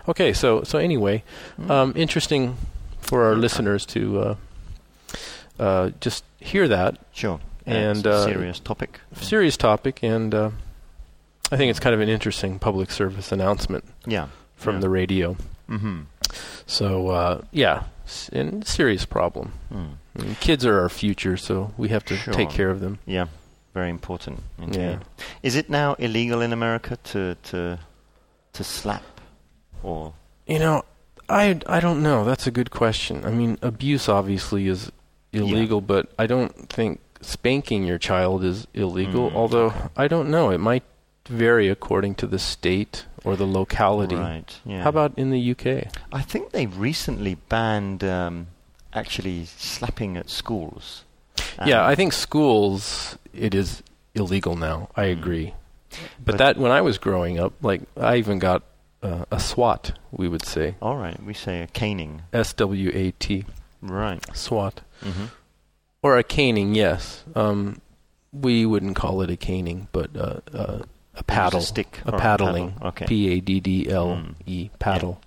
Okay, 0.07 0.33
so 0.33 0.63
so 0.63 0.79
anyway, 0.79 1.23
um, 1.69 1.93
interesting 1.95 2.57
for 2.99 3.25
our 3.25 3.35
listeners 3.35 3.85
to 3.85 4.19
uh, 4.19 4.35
uh, 5.59 5.91
just 5.99 6.23
hear 6.39 6.67
that 6.67 6.97
Sure. 7.13 7.39
Yeah, 7.65 7.91
And, 7.91 8.05
a 8.05 8.11
uh, 8.11 8.25
serious 8.25 8.59
topic. 8.59 8.99
serious 9.13 9.57
topic, 9.57 10.03
and 10.03 10.33
uh, 10.35 10.49
I 11.51 11.57
think 11.57 11.69
it's 11.69 11.79
kind 11.79 11.93
of 11.95 12.01
an 12.01 12.09
interesting 12.09 12.59
public 12.59 12.91
service 12.91 13.31
announcement 13.31 13.85
Yeah. 14.05 14.27
from 14.55 14.75
Yeah. 14.75 14.81
the 14.81 14.89
radio. 14.89 15.37
Mm-hmm. 15.69 16.01
So 16.65 17.09
uh, 17.09 17.41
yeah, 17.51 17.83
s- 18.05 18.29
and 18.33 18.65
serious 18.67 19.05
problem. 19.05 19.53
Mm. 19.71 19.97
I 20.19 20.21
mean, 20.23 20.35
kids 20.39 20.65
are 20.65 20.79
our 20.81 20.89
future, 20.89 21.37
so 21.37 21.71
we 21.77 21.89
have 21.89 22.03
to 22.05 22.17
take 22.31 22.49
care 22.49 22.69
of 22.69 22.79
them. 22.79 22.99
Yeah. 23.05 23.27
Very 23.73 23.89
important. 23.89 24.43
Indeed. 24.59 24.79
Yeah. 24.79 24.99
Is 25.41 25.55
it 25.55 25.69
now 25.69 25.95
illegal 25.95 26.41
in 26.41 26.53
America 26.53 26.97
to 27.11 27.35
to 27.51 27.79
to 28.53 28.63
slap 28.63 29.03
or 29.81 30.13
You 30.47 30.59
know, 30.59 30.83
I 31.29 31.59
I 31.65 31.79
don't 31.79 32.01
know. 32.03 32.23
That's 32.25 32.45
a 32.47 32.51
good 32.51 32.69
question. 32.71 33.25
I 33.25 33.31
mean, 33.31 33.57
abuse 33.61 34.07
obviously 34.09 34.67
is 34.67 34.91
illegal, 35.31 35.81
but 35.81 36.07
I 36.19 36.27
don't 36.27 36.69
think 36.69 36.99
spanking 37.25 37.83
your 37.85 37.97
child 37.97 38.43
is 38.43 38.67
illegal. 38.73 39.29
Mm, 39.31 39.35
although 39.35 39.65
okay. 39.67 39.87
I 39.97 40.07
don't 40.07 40.29
know, 40.29 40.49
it 40.51 40.59
might 40.59 40.83
vary 41.27 41.69
according 41.69 42.15
to 42.15 42.27
the 42.27 42.39
state 42.39 43.05
or 43.23 43.35
the 43.35 43.45
locality. 43.47 44.15
right? 44.15 44.59
Yeah. 44.65 44.83
How 44.83 44.89
about 44.89 45.13
in 45.17 45.29
the 45.31 45.51
UK? 45.51 45.87
I 46.11 46.21
think 46.21 46.51
they 46.51 46.65
recently 46.65 47.35
banned 47.49 48.03
um, 48.03 48.47
actually 48.93 49.45
slapping 49.45 50.17
at 50.17 50.29
schools. 50.29 51.03
yeah, 51.65 51.81
Um, 51.83 51.89
I 51.89 51.95
think 51.95 52.13
schools 52.13 53.17
it 53.33 53.55
is 53.55 53.81
illegal 54.13 54.55
now. 54.55 54.89
I 54.95 55.05
Mm. 55.05 55.11
agree. 55.13 55.53
But, 55.89 56.25
But- 56.25 56.37
that 56.39 56.57
when 56.57 56.71
I 56.71 56.81
was 56.81 56.97
growing 56.97 57.39
up, 57.39 57.53
like 57.61 57.81
I 57.97 58.17
even 58.17 58.39
got 58.39 58.63
uh, 59.01 59.25
a 59.31 59.39
SWAT, 59.39 59.91
we 60.11 60.27
would 60.29 60.45
say 60.45 60.75
All 60.81 60.95
right, 60.97 61.21
we 61.23 61.33
say 61.33 61.61
a 61.61 61.67
caning. 61.67 62.21
S 62.31 62.53
W 62.53 62.89
A 62.93 63.11
T, 63.11 63.45
Right. 63.81 64.23
SWAT. 64.35 64.79
Mm-hmm. 65.03 65.25
Or 66.03 66.17
a 66.17 66.23
caning, 66.23 66.75
yes. 66.75 67.23
Um, 67.33 67.79
we 68.33 68.65
wouldn't 68.65 68.95
call 68.97 69.21
it 69.21 69.29
a 69.29 69.37
caning, 69.37 69.87
but 69.91 70.15
uh, 70.15 70.41
uh, 70.53 70.79
a 71.15 71.23
paddle, 71.23 71.61
a 71.61 72.11
or 72.11 72.15
a 72.15 72.19
paddling. 72.19 72.75
P 73.07 73.29
A 73.29 73.39
D 73.39 73.59
D 73.59 73.89
L 73.89 74.23
E, 74.45 74.69
paddle. 74.79 75.21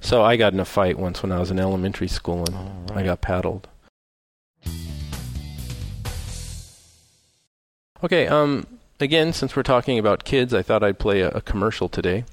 So 0.00 0.22
I 0.24 0.36
got 0.36 0.52
in 0.52 0.58
a 0.60 0.64
fight 0.64 0.98
once 0.98 1.22
when 1.22 1.30
I 1.30 1.38
was 1.38 1.50
in 1.52 1.60
elementary 1.60 2.08
school, 2.08 2.44
and 2.46 2.56
All 2.56 2.98
I 2.98 3.04
got 3.04 3.20
paddled. 3.20 3.68
Okay, 8.02 8.26
um, 8.26 8.66
again, 8.98 9.32
since 9.32 9.54
we're 9.54 9.62
talking 9.62 9.98
about 9.98 10.24
kids, 10.24 10.52
I 10.52 10.62
thought 10.62 10.82
I'd 10.82 10.98
play 10.98 11.20
a, 11.20 11.28
a 11.28 11.40
commercial 11.40 11.88
today. 11.88 12.24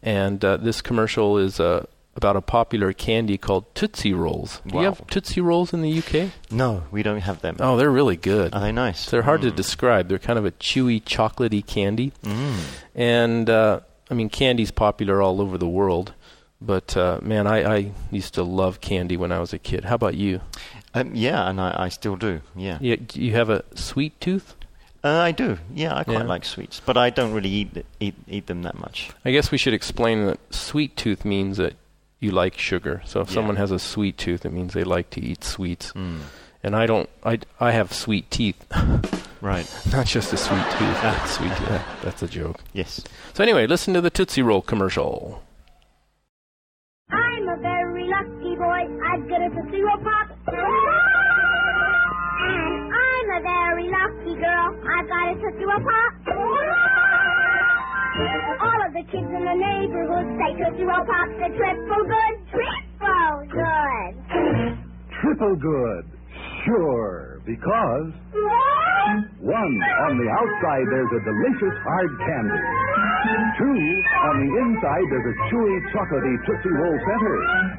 and 0.00 0.44
uh, 0.44 0.56
this 0.58 0.80
commercial 0.80 1.38
is 1.38 1.58
uh, 1.58 1.86
about 2.18 2.36
a 2.36 2.42
popular 2.42 2.92
candy 2.92 3.38
called 3.38 3.74
Tootsie 3.74 4.12
Rolls. 4.12 4.60
Do 4.66 4.76
you 4.78 4.84
have 4.84 5.06
Tootsie 5.06 5.40
Rolls 5.40 5.72
in 5.72 5.80
the 5.80 5.98
UK? 5.98 6.30
No, 6.50 6.82
we 6.90 7.02
don't 7.02 7.20
have 7.20 7.40
them. 7.40 7.56
Oh, 7.60 7.76
they're 7.78 7.90
really 7.90 8.16
good. 8.16 8.52
Are 8.52 8.60
they 8.60 8.72
nice? 8.72 9.08
They're 9.08 9.22
hard 9.22 9.40
to 9.42 9.50
Mm. 9.50 9.56
describe. 9.56 10.08
They're 10.08 10.18
kind 10.18 10.38
of 10.38 10.44
a 10.44 10.50
chewy, 10.52 11.02
chocolatey 11.02 11.64
candy. 11.66 12.12
Mm. 12.22 12.54
And 12.94 13.48
uh, 13.50 13.80
I 14.10 14.14
mean, 14.14 14.28
candy's 14.28 14.70
popular 14.70 15.22
all 15.22 15.40
over 15.40 15.56
the 15.56 15.68
world. 15.68 16.12
But 16.60 16.96
uh, 16.96 17.20
man, 17.22 17.46
I, 17.46 17.76
I 17.76 17.92
used 18.10 18.34
to 18.34 18.42
love 18.42 18.80
candy 18.80 19.16
when 19.16 19.30
I 19.32 19.38
was 19.38 19.52
a 19.52 19.58
kid. 19.58 19.84
How 19.84 19.94
about 19.94 20.14
you? 20.16 20.40
Um, 20.92 21.14
yeah, 21.14 21.48
and 21.48 21.60
I, 21.60 21.74
I 21.84 21.88
still 21.88 22.16
do. 22.16 22.40
Yeah, 22.56 22.78
You, 22.80 22.96
do 22.96 23.22
you 23.22 23.32
have 23.34 23.48
a 23.48 23.62
sweet 23.74 24.20
tooth? 24.20 24.56
uh, 25.04 25.08
I 25.20 25.30
do. 25.30 25.58
Yeah, 25.72 25.94
I 25.96 26.02
quite 26.02 26.14
Yeah. 26.14 26.22
like 26.24 26.44
sweets, 26.44 26.80
but 26.84 26.96
I 26.96 27.10
don't 27.10 27.32
really 27.32 27.48
eat 27.50 27.86
eat 28.00 28.14
eat 28.26 28.46
them 28.48 28.62
that 28.62 28.76
much. 28.76 29.10
I 29.24 29.30
guess 29.30 29.52
we 29.52 29.58
should 29.58 29.74
explain 29.74 30.26
that 30.26 30.40
sweet 30.52 30.96
tooth 30.96 31.24
means 31.24 31.58
that 31.58 31.74
you 32.20 32.30
like 32.32 32.58
sugar. 32.58 33.02
So 33.04 33.20
if 33.20 33.28
Yeah. 33.28 33.34
someone 33.34 33.56
has 33.56 33.70
a 33.70 33.78
sweet 33.78 34.16
tooth, 34.18 34.44
it 34.44 34.52
means 34.52 34.72
they 34.74 34.84
like 34.84 35.10
to 35.10 35.20
eat 35.20 35.44
sweets. 35.44 35.92
Mm. 35.92 36.20
And 36.62 36.74
I 36.74 36.86
don't. 36.86 37.08
I, 37.24 37.38
I 37.60 37.70
have 37.70 37.92
sweet 37.92 38.30
teeth, 38.30 38.64
Right. 39.40 39.66
not 39.92 40.06
just 40.06 40.32
a 40.32 40.36
sweet 40.36 40.64
tooth. 40.72 40.98
Ah. 41.02 41.16
but 41.22 41.28
sweet. 41.28 41.50
Yeah, 41.70 41.82
that's 42.02 42.22
a 42.22 42.26
joke. 42.26 42.60
Yes. 42.72 43.00
So 43.34 43.42
anyway, 43.44 43.66
listen 43.68 43.94
to 43.94 44.00
the 44.00 44.10
Tootsie 44.10 44.42
Roll 44.42 44.60
commercial. 44.62 45.42
I'm 47.10 47.48
a 47.48 47.56
very 47.62 48.08
lucky 48.08 48.56
boy. 48.56 48.82
I've 49.06 49.28
got 49.28 49.40
a 49.40 49.48
Tootsie 49.50 49.80
Roll 49.82 49.98
Pop. 50.02 50.28
And 52.40 52.92
I'm 52.92 53.30
a 53.30 53.40
very 53.42 53.88
lucky 53.88 54.34
girl. 54.40 54.74
I've 54.82 55.08
got 55.08 55.30
a 55.30 55.34
Tootsie 55.40 55.64
Roll 55.64 55.80
Pop. 55.80 56.12
The 58.98 59.04
kids 59.14 59.30
in 59.30 59.44
the 59.46 59.54
neighborhood 59.54 60.26
say 60.42 60.58
Tootsie 60.58 60.82
Roll 60.82 61.06
Pop's 61.06 61.38
a 61.38 61.54
triple 61.54 62.02
good. 62.02 62.34
Triple 62.50 63.38
good. 63.46 64.12
Triple 65.22 65.54
good. 65.54 66.02
Sure, 66.66 67.38
because 67.46 68.10
one, 69.38 69.74
on 70.02 70.18
the 70.18 70.26
outside 70.34 70.82
there's 70.90 71.14
a 71.14 71.22
delicious 71.22 71.76
hard 71.86 72.10
candy. 72.26 72.62
Two, 73.62 73.78
on 73.78 74.34
the 74.42 74.50
inside 74.66 75.06
there's 75.14 75.30
a 75.30 75.36
chewy, 75.46 75.74
chocolatey 75.94 76.34
Tootsie 76.42 76.74
Roll 76.74 76.98
center. 76.98 77.36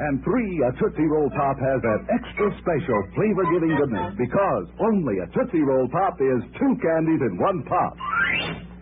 And 0.08 0.24
three, 0.24 0.64
a 0.64 0.72
Tootsie 0.80 1.04
Roll 1.04 1.28
Pop 1.36 1.60
has 1.60 1.84
that 1.84 2.02
extra 2.16 2.48
special 2.64 3.00
flavor-giving 3.20 3.76
goodness 3.76 4.16
because 4.16 4.72
only 4.80 5.20
a 5.20 5.28
Tootsie 5.36 5.68
Roll 5.68 5.92
Pop 5.92 6.16
is 6.24 6.40
two 6.56 6.80
candies 6.80 7.20
in 7.28 7.36
one 7.44 7.60
pop. 7.68 7.92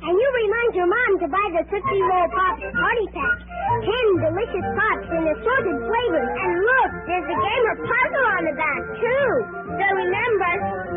And 0.08 0.16
you 0.16 0.30
remind 0.40 0.72
your 0.72 0.88
mom 0.88 1.20
to 1.20 1.28
buy 1.28 1.48
the 1.52 1.68
Tootsie 1.68 2.00
Roll 2.00 2.32
Pops 2.32 2.64
Party 2.64 3.08
Pack. 3.12 3.38
Ten 3.84 4.08
delicious 4.24 4.68
pops 4.80 5.08
in 5.12 5.20
assorted 5.36 5.78
flavors. 5.84 6.32
And 6.32 6.54
look, 6.64 6.92
there's 7.12 7.28
a 7.28 7.38
gamer 7.44 7.76
puzzle 7.76 8.28
on 8.40 8.44
the 8.48 8.56
back, 8.56 8.82
too. 9.04 9.28
So 9.68 9.84
remember, 10.00 10.52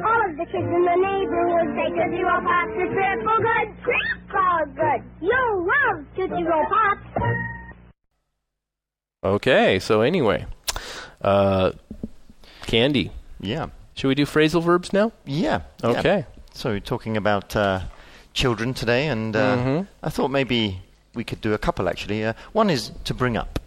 all 0.07 0.21
of 0.31 0.37
the 0.39 0.47
kids 0.47 0.63
in 0.63 0.83
the 0.87 0.95
neighborhood 0.95 1.75
say 1.75 1.91
Tootsie 1.91 2.23
Roll 2.23 2.39
Pops 2.39 2.71
are 2.71 2.87
triple 2.87 3.39
good. 3.43 3.67
Triple 3.83 4.63
good. 4.79 5.03
You'll 5.21 5.67
love 5.67 6.07
Tootsie 6.15 6.45
Roll 6.47 6.67
Pops. 6.71 7.03
Okay. 9.25 9.81
So 9.81 10.03
anyway, 10.03 10.47
uh, 11.21 11.73
candy. 12.63 13.11
Yeah. 13.41 13.71
Should 13.95 14.07
we 14.07 14.15
do 14.15 14.25
phrasal 14.25 14.63
verbs 14.63 14.93
now? 14.93 15.11
Yeah. 15.27 15.63
yeah. 15.83 15.91
Okay. 15.99 16.27
So 16.55 16.71
we're 16.71 16.79
talking 16.79 17.17
about 17.17 17.57
uh, 17.57 17.81
children 18.33 18.75
today, 18.75 19.09
and 19.09 19.35
uh, 19.37 19.57
Mhm. 19.57 19.87
I 20.03 20.11
thought 20.11 20.31
maybe 20.31 20.81
we 21.15 21.25
could 21.25 21.41
do 21.41 21.53
a 21.55 21.59
couple 21.59 21.89
actually. 21.89 22.25
Uh, 22.25 22.33
one 22.53 22.71
is 22.71 22.93
to 23.05 23.15
bring 23.15 23.37
up. 23.37 23.59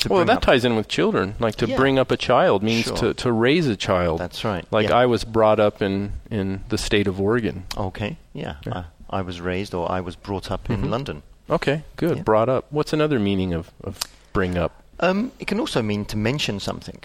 To 0.00 0.08
Well, 0.08 0.18
bring 0.20 0.26
that 0.28 0.36
up. 0.38 0.42
ties 0.42 0.64
in 0.64 0.76
with 0.76 0.88
children. 0.88 1.34
Like 1.38 1.56
to 1.56 1.66
Yeah. 1.66 1.76
bring 1.76 1.98
up 1.98 2.10
a 2.10 2.16
child 2.16 2.62
means 2.62 2.84
Sure. 2.86 2.96
to, 2.96 3.14
to 3.14 3.32
raise 3.32 3.66
a 3.66 3.76
child. 3.76 4.18
That's 4.20 4.44
right. 4.44 4.64
like 4.70 4.88
yeah. 4.88 4.96
I 4.96 5.06
was 5.06 5.24
brought 5.24 5.60
up 5.60 5.82
in, 5.82 6.12
in 6.30 6.62
the 6.70 6.78
state 6.78 7.06
of 7.06 7.20
Oregon. 7.20 7.64
Okay. 7.76 8.16
Yeah. 8.32 8.54
Yeah. 8.66 8.84
I, 9.10 9.18
I 9.18 9.22
was 9.22 9.40
raised, 9.40 9.74
or 9.74 9.90
I 9.90 10.00
was 10.00 10.16
brought 10.16 10.50
up 10.50 10.70
in 10.70 10.82
Mhm. 10.82 10.90
London. 10.90 11.22
Okay, 11.50 11.82
good. 11.96 12.24
Brought 12.24 12.48
up. 12.48 12.66
What's 12.70 12.92
another 12.92 13.18
meaning 13.18 13.52
of, 13.52 13.70
of 13.82 13.98
bring 14.32 14.56
up? 14.56 14.70
Um, 15.00 15.32
it 15.40 15.46
can 15.48 15.58
also 15.58 15.82
mean 15.82 16.04
to 16.06 16.16
mention 16.16 16.60
something, 16.60 17.00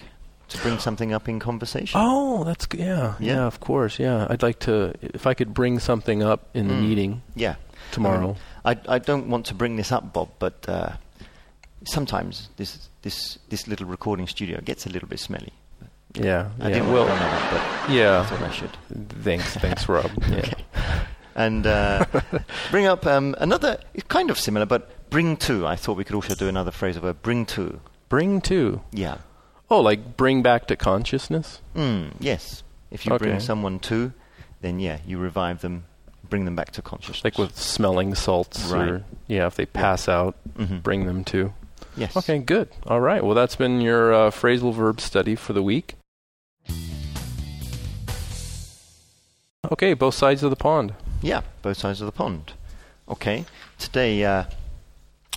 to 0.50 0.58
bring 0.60 0.80
something 0.80 1.14
up 1.14 1.28
in 1.30 1.40
conversation. 1.40 2.00
Oh, 2.04 2.44
that's 2.44 2.68
g- 2.68 2.80
yeah, 2.80 3.16
yeah, 3.20 3.34
Yeah. 3.36 3.46
of 3.48 3.60
course, 3.60 4.00
yeah. 4.00 4.28
I'd 4.30 4.44
like 4.44 4.60
to 4.60 4.94
if 5.02 5.26
I 5.28 5.34
could 5.34 5.54
bring 5.54 5.80
something 5.80 6.24
up 6.24 6.42
in 6.54 6.68
the 6.68 6.74
Mm. 6.74 6.82
meeting 6.90 7.22
Yeah. 7.36 7.56
tomorrow. 7.92 8.36
I, 8.64 8.78
I 8.88 9.00
don't 9.00 9.28
want 9.30 9.46
to 9.48 9.54
bring 9.54 9.76
this 9.78 9.92
up, 9.92 10.14
Bob, 10.14 10.30
but 10.40 10.66
uh, 10.68 10.90
sometimes 11.86 12.50
this 12.58 12.90
this 13.02 13.38
this 13.50 13.68
little 13.68 13.86
recording 13.88 14.28
studio 14.28 14.60
gets 14.62 14.86
a 14.86 14.90
little 14.90 15.08
bit 15.08 15.20
smelly. 15.20 15.54
yeah, 16.14 16.50
I 16.60 16.68
yeah. 16.70 16.74
didn't 16.76 16.94
Well, 16.94 17.06
want 17.08 17.20
to 17.20 17.26
bring 17.28 17.34
it 17.36 17.52
but 17.52 17.62
I 17.90 17.94
yeah. 17.94 18.26
thought 18.26 18.42
I 18.42 18.52
should. 18.52 18.78
Thanks, 19.24 19.54
thanks, 19.58 19.90
Rob. 19.90 20.10
Yeah. 20.30 20.38
Okay. 20.38 20.54
And 21.36 21.68
uh, 21.68 22.06
bring 22.72 22.86
up 22.86 23.06
um, 23.06 23.36
another, 23.40 23.78
kind 24.08 24.30
of 24.32 24.40
similar, 24.40 24.66
but 24.66 25.10
bring 25.10 25.36
to. 25.38 25.68
I 25.68 25.76
thought 25.76 25.98
we 25.98 26.06
could 26.06 26.16
also 26.16 26.34
do 26.34 26.48
another 26.48 26.72
phrase 26.72 26.96
of 26.96 27.04
a 27.04 27.14
bring 27.14 27.46
to. 27.48 27.80
Bring 28.08 28.40
to. 28.42 28.82
Yeah. 28.94 29.18
Oh, 29.70 29.82
like 29.82 30.16
bring 30.18 30.42
back 30.44 30.68
to 30.68 30.76
consciousness. 30.76 31.62
Mm, 31.76 32.12
yes. 32.20 32.64
If 32.92 33.06
you 33.06 33.14
Okay. 33.14 33.26
bring 33.26 33.40
someone 33.40 33.80
to, 33.80 34.14
then 34.62 34.80
yeah, 34.80 35.00
you 35.06 35.18
revive 35.18 35.62
them, 35.62 35.86
bring 36.30 36.46
them 36.46 36.56
back 36.56 36.72
to 36.72 36.82
consciousness. 36.82 37.24
Like 37.24 37.38
with 37.38 37.58
smelling 37.58 38.14
salts, 38.16 38.66
Right. 38.66 38.88
or 38.88 39.04
yeah, 39.28 39.48
if 39.48 39.56
they 39.56 39.66
pass 39.66 40.08
out, 40.08 40.36
Mhm. 40.58 40.84
bring 40.84 41.06
them 41.06 41.24
to. 41.26 41.54
Yes. 41.98 42.16
Okay, 42.16 42.40
good. 42.40 42.70
All 42.88 43.00
right. 43.02 43.24
Well, 43.24 43.36
that's 43.36 43.56
been 43.56 43.82
your 43.82 44.14
uh, 44.14 44.30
phrasal 44.32 44.74
verb 44.74 45.02
study 45.02 45.36
for 45.36 45.54
the 45.54 45.64
week. 45.64 45.96
Okay, 49.72 49.94
both 49.94 50.14
sides 50.14 50.44
of 50.44 50.50
the 50.52 50.56
pond. 50.56 50.94
Yeah, 51.22 51.42
both 51.64 51.78
sides 51.78 52.00
of 52.02 52.06
the 52.06 52.12
pond. 52.12 52.54
Okay. 53.10 53.46
Today, 53.80 54.24
uh, 54.24 54.44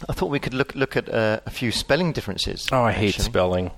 I 0.09 0.13
thought 0.13 0.31
we 0.31 0.39
could 0.39 0.55
look 0.55 0.75
look 0.75 0.97
at 0.97 1.09
uh, 1.13 1.41
a 1.47 1.51
few 1.51 1.73
spelling 1.73 2.13
differences. 2.13 2.69
Oh, 2.71 2.85
I 2.85 2.93
hate 2.93 3.15
spelling. 3.15 3.71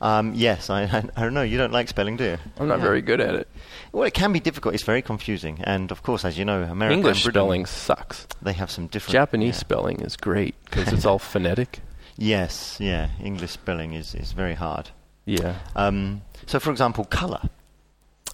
Um, 0.00 0.32
yes, 0.34 0.70
I, 0.70 0.82
I, 0.84 1.02
I 1.16 1.22
don't 1.22 1.34
know. 1.34 1.42
You 1.42 1.58
don't 1.58 1.72
like 1.72 1.88
spelling, 1.88 2.16
do 2.16 2.24
you? 2.24 2.38
I'm 2.58 2.68
not 2.68 2.78
Yeah. 2.78 2.84
very 2.84 3.02
good 3.02 3.20
at 3.20 3.34
it. 3.34 3.48
Well, 3.92 4.04
it 4.04 4.14
can 4.14 4.32
be 4.32 4.40
difficult. 4.40 4.74
It's 4.74 4.84
very 4.84 5.02
confusing, 5.02 5.58
and 5.64 5.90
of 5.90 6.02
course, 6.02 6.24
as 6.24 6.38
you 6.38 6.44
know, 6.44 6.62
American 6.62 6.98
English 6.98 7.24
Britain, 7.24 7.40
spelling 7.40 7.66
sucks. 7.66 8.26
they 8.42 8.52
have 8.52 8.70
some 8.70 8.86
different. 8.86 9.12
Japanese 9.12 9.54
yeah. 9.56 9.60
spelling 9.60 10.00
is 10.00 10.16
great 10.16 10.54
because 10.64 10.92
it's 10.92 11.04
all 11.10 11.18
phonetic. 11.18 11.80
Yes, 12.16 12.76
yeah. 12.78 13.08
English 13.22 13.50
spelling 13.50 13.94
is, 13.94 14.14
is 14.14 14.32
very 14.32 14.54
hard. 14.54 14.90
Yeah. 15.26 15.56
Um, 15.74 16.22
so, 16.46 16.60
for 16.60 16.70
example, 16.70 17.04
color. 17.04 17.40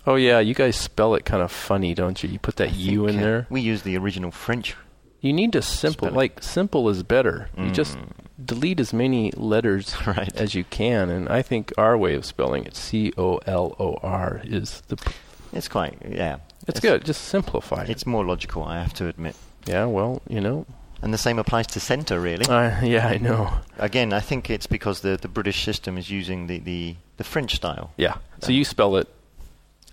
Oh 0.07 0.17
yeah, 0.17 0.41
you 0.41 0.55
guys 0.55 0.77
spell 0.77 1.15
it 1.15 1.25
kind 1.25 1.43
of 1.43 1.53
funny, 1.53 1.95
don't 1.95 2.23
you? 2.23 2.29
You 2.29 2.39
put 2.39 2.57
that 2.57 2.75
U 2.75 3.07
in 3.07 3.19
uh, 3.19 3.23
there. 3.23 3.47
We 3.51 3.61
use 3.61 3.83
the 3.83 3.97
original 3.97 4.31
French. 4.31 4.75
You 5.21 5.33
need 5.33 5.53
to 5.53 5.63
simple. 5.63 6.11
Like 6.11 6.43
simple 6.43 6.89
is 6.89 7.03
better. 7.03 7.49
You 7.59 7.71
just 7.71 7.97
Mm. 7.99 8.09
delete 8.45 8.81
as 8.81 8.93
many 8.93 9.31
letters 9.37 9.95
Right. 10.07 10.35
as 10.37 10.55
you 10.55 10.65
can, 10.65 11.11
and 11.11 11.29
I 11.29 11.43
think 11.43 11.73
our 11.77 11.97
way 11.99 12.15
of 12.15 12.25
spelling 12.25 12.65
it, 12.65 12.75
C 12.77 13.13
O 13.19 13.39
L 13.47 13.77
O 13.79 13.99
R, 14.03 14.41
is 14.45 14.83
the. 14.89 14.97
p- 14.97 15.13
It's 15.53 15.69
quite 15.69 15.99
yeah. 16.09 16.37
It's 16.69 16.81
good. 16.81 17.05
Just 17.05 17.23
simplify 17.23 17.83
it. 17.83 17.91
It's 17.91 18.07
more 18.07 18.25
logical, 18.25 18.63
I 18.65 18.79
have 18.81 18.95
to 18.95 19.09
admit. 19.09 19.35
Yeah. 19.67 19.87
Well, 19.87 20.23
you 20.29 20.41
know. 20.41 20.65
And 21.03 21.13
the 21.15 21.19
same 21.19 21.39
applies 21.39 21.67
to 21.69 21.81
centre, 21.81 22.21
really. 22.21 22.45
Uh, 22.47 22.85
yeah, 22.85 23.07
I 23.09 23.17
know. 23.19 23.51
Again, 23.79 24.13
I 24.13 24.21
think 24.21 24.51
it's 24.51 24.67
because 24.67 25.01
the, 25.01 25.17
the 25.17 25.29
British 25.29 25.65
system 25.65 25.97
is 25.97 26.11
using 26.11 26.47
the, 26.47 26.59
the, 26.59 26.97
the 27.17 27.25
French 27.25 27.55
style. 27.57 27.93
Yeah. 27.97 28.17
So 28.41 28.53
you 28.53 28.65
spell 28.65 28.97
it. 28.97 29.09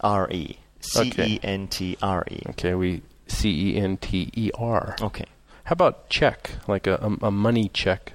R 0.02 0.30
E. 0.32 0.58
C 0.82 1.12
E 1.18 1.40
N 1.44 1.68
T 1.70 1.98
R 2.02 2.24
E. 2.30 2.42
Okay. 2.50 2.76
We 2.76 3.02
C 3.32 3.72
E 3.72 3.78
N 3.78 3.98
T 3.98 4.30
E 4.36 4.52
R. 4.58 4.96
Okay. 5.02 5.26
How 5.66 5.74
about 5.74 6.10
check? 6.10 6.52
Like 6.68 6.88
a, 6.88 6.96
a, 7.22 7.28
a 7.28 7.32
money 7.32 7.70
check. 7.74 8.14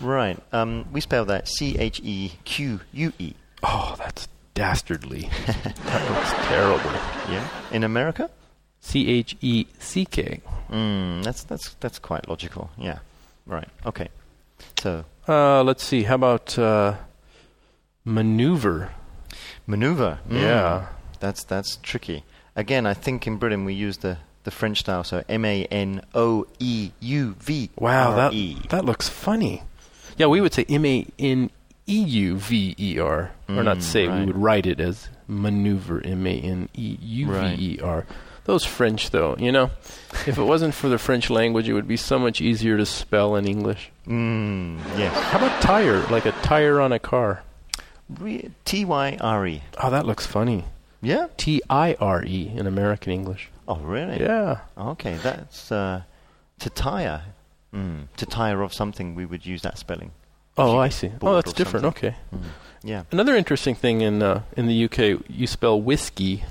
Right. 0.00 0.38
Um, 0.52 0.86
we 0.92 1.00
spell 1.00 1.24
that 1.26 1.48
C 1.48 1.76
H 1.78 2.00
E 2.04 2.32
Q 2.44 2.80
U 2.92 3.12
E. 3.18 3.34
Oh, 3.62 3.94
that's 3.98 4.28
dastardly. 4.54 5.28
that 5.46 6.10
looks 6.10 6.32
terrible. 6.48 6.90
Yeah. 7.32 7.46
In 7.72 7.82
America? 7.84 8.30
C 8.80 9.08
H 9.08 9.36
E 9.40 9.66
C 9.78 10.04
K. 10.04 10.40
Mm, 10.70 11.22
that's 11.24 11.42
that's 11.44 11.74
that's 11.80 11.98
quite 11.98 12.28
logical. 12.28 12.70
Yeah. 12.76 12.98
Right. 13.46 13.68
Okay. 13.86 14.08
So 14.78 15.04
Uh, 15.26 15.62
let's 15.62 15.82
see. 15.82 16.02
How 16.04 16.14
about 16.16 16.58
uh, 16.58 16.94
maneuver? 18.04 18.90
maneuver. 19.66 20.18
Mm, 20.28 20.40
Yeah. 20.42 20.86
That's 21.20 21.44
that's 21.44 21.76
tricky. 21.82 22.24
Again, 22.56 22.86
I 22.86 22.94
think 22.94 23.26
in 23.26 23.36
Britain 23.38 23.64
we 23.64 23.72
use 23.74 23.98
the, 23.98 24.18
the 24.44 24.50
French 24.50 24.80
style, 24.80 25.04
so 25.04 25.22
M 25.28 25.44
A 25.44 25.64
N 25.66 26.02
O 26.14 26.46
E 26.58 26.90
U 27.00 27.34
V 27.40 27.70
Wow, 27.78 28.14
that 28.16 28.32
E. 28.32 28.58
that 28.70 28.84
looks 28.84 29.08
funny. 29.08 29.62
Yeah, 30.16 30.26
we 30.26 30.40
would 30.40 30.54
say 30.54 30.64
M 30.68 30.84
A 30.86 31.06
N 31.18 31.50
E 31.86 31.98
U 32.02 32.36
V 32.36 32.74
E 32.78 32.98
R. 32.98 33.32
Or 33.48 33.62
not 33.62 33.78
Mm, 33.78 33.82
say, 33.82 34.08
we 34.08 34.24
would 34.26 34.38
write 34.38 34.66
it 34.66 34.80
as 34.80 35.08
maneuver, 35.28 36.00
M 36.04 36.26
A 36.26 36.40
N 36.40 36.68
E 36.74 36.96
U 37.00 37.26
V 37.32 37.56
E 37.58 37.78
R. 37.82 38.06
Those 38.44 38.64
French, 38.64 39.08
though, 39.10 39.36
you 39.38 39.50
know, 39.50 39.70
if 40.26 40.36
it 40.36 40.42
wasn't 40.42 40.74
for 40.74 40.88
the 40.90 40.98
French 40.98 41.30
language, 41.30 41.66
it 41.66 41.72
would 41.72 41.88
be 41.88 41.96
so 41.96 42.18
much 42.18 42.42
easier 42.42 42.76
to 42.76 42.84
spell 42.84 43.36
in 43.36 43.46
English. 43.46 43.90
Mm, 44.06 44.78
yes. 44.98 45.14
How 45.30 45.38
about 45.38 45.62
tire? 45.62 46.00
Like 46.08 46.26
a 46.26 46.32
tire 46.42 46.78
on 46.78 46.92
a 46.92 46.98
car. 46.98 47.42
T 48.66 48.84
Y 48.84 49.16
R 49.20 49.46
E. 49.46 49.62
Oh, 49.82 49.90
that 49.90 50.04
looks 50.06 50.26
funny. 50.26 50.64
Yeah. 51.04 51.28
T 51.36 51.62
I 51.70 51.96
R 52.00 52.24
E 52.24 52.50
in 52.54 52.66
American 52.66 53.12
English. 53.12 53.50
Oh, 53.68 53.76
really? 53.76 54.20
Yeah. 54.20 54.58
Okay, 54.76 55.14
that's 55.22 55.70
uh, 55.72 56.02
to 56.58 56.70
tire. 56.70 57.22
Mm. 57.72 58.08
To 58.16 58.26
tire 58.26 58.62
of 58.62 58.72
something, 58.72 59.14
we 59.14 59.24
would 59.26 59.44
use 59.46 59.62
that 59.62 59.78
spelling. 59.78 60.12
Oh, 60.56 60.78
I 60.78 60.88
see. 60.90 61.10
Oh, 61.22 61.34
that's 61.34 61.52
different. 61.52 61.84
something. 61.84 62.10
Okay. 62.10 62.16
Mm. 62.34 62.42
Yeah. 62.84 63.02
Another 63.10 63.34
interesting 63.36 63.74
thing 63.74 64.00
in 64.02 64.22
uh, 64.22 64.42
in 64.56 64.66
the 64.66 64.84
UK, 64.84 65.20
you 65.28 65.46
spell 65.46 65.80
whiskey. 65.80 66.44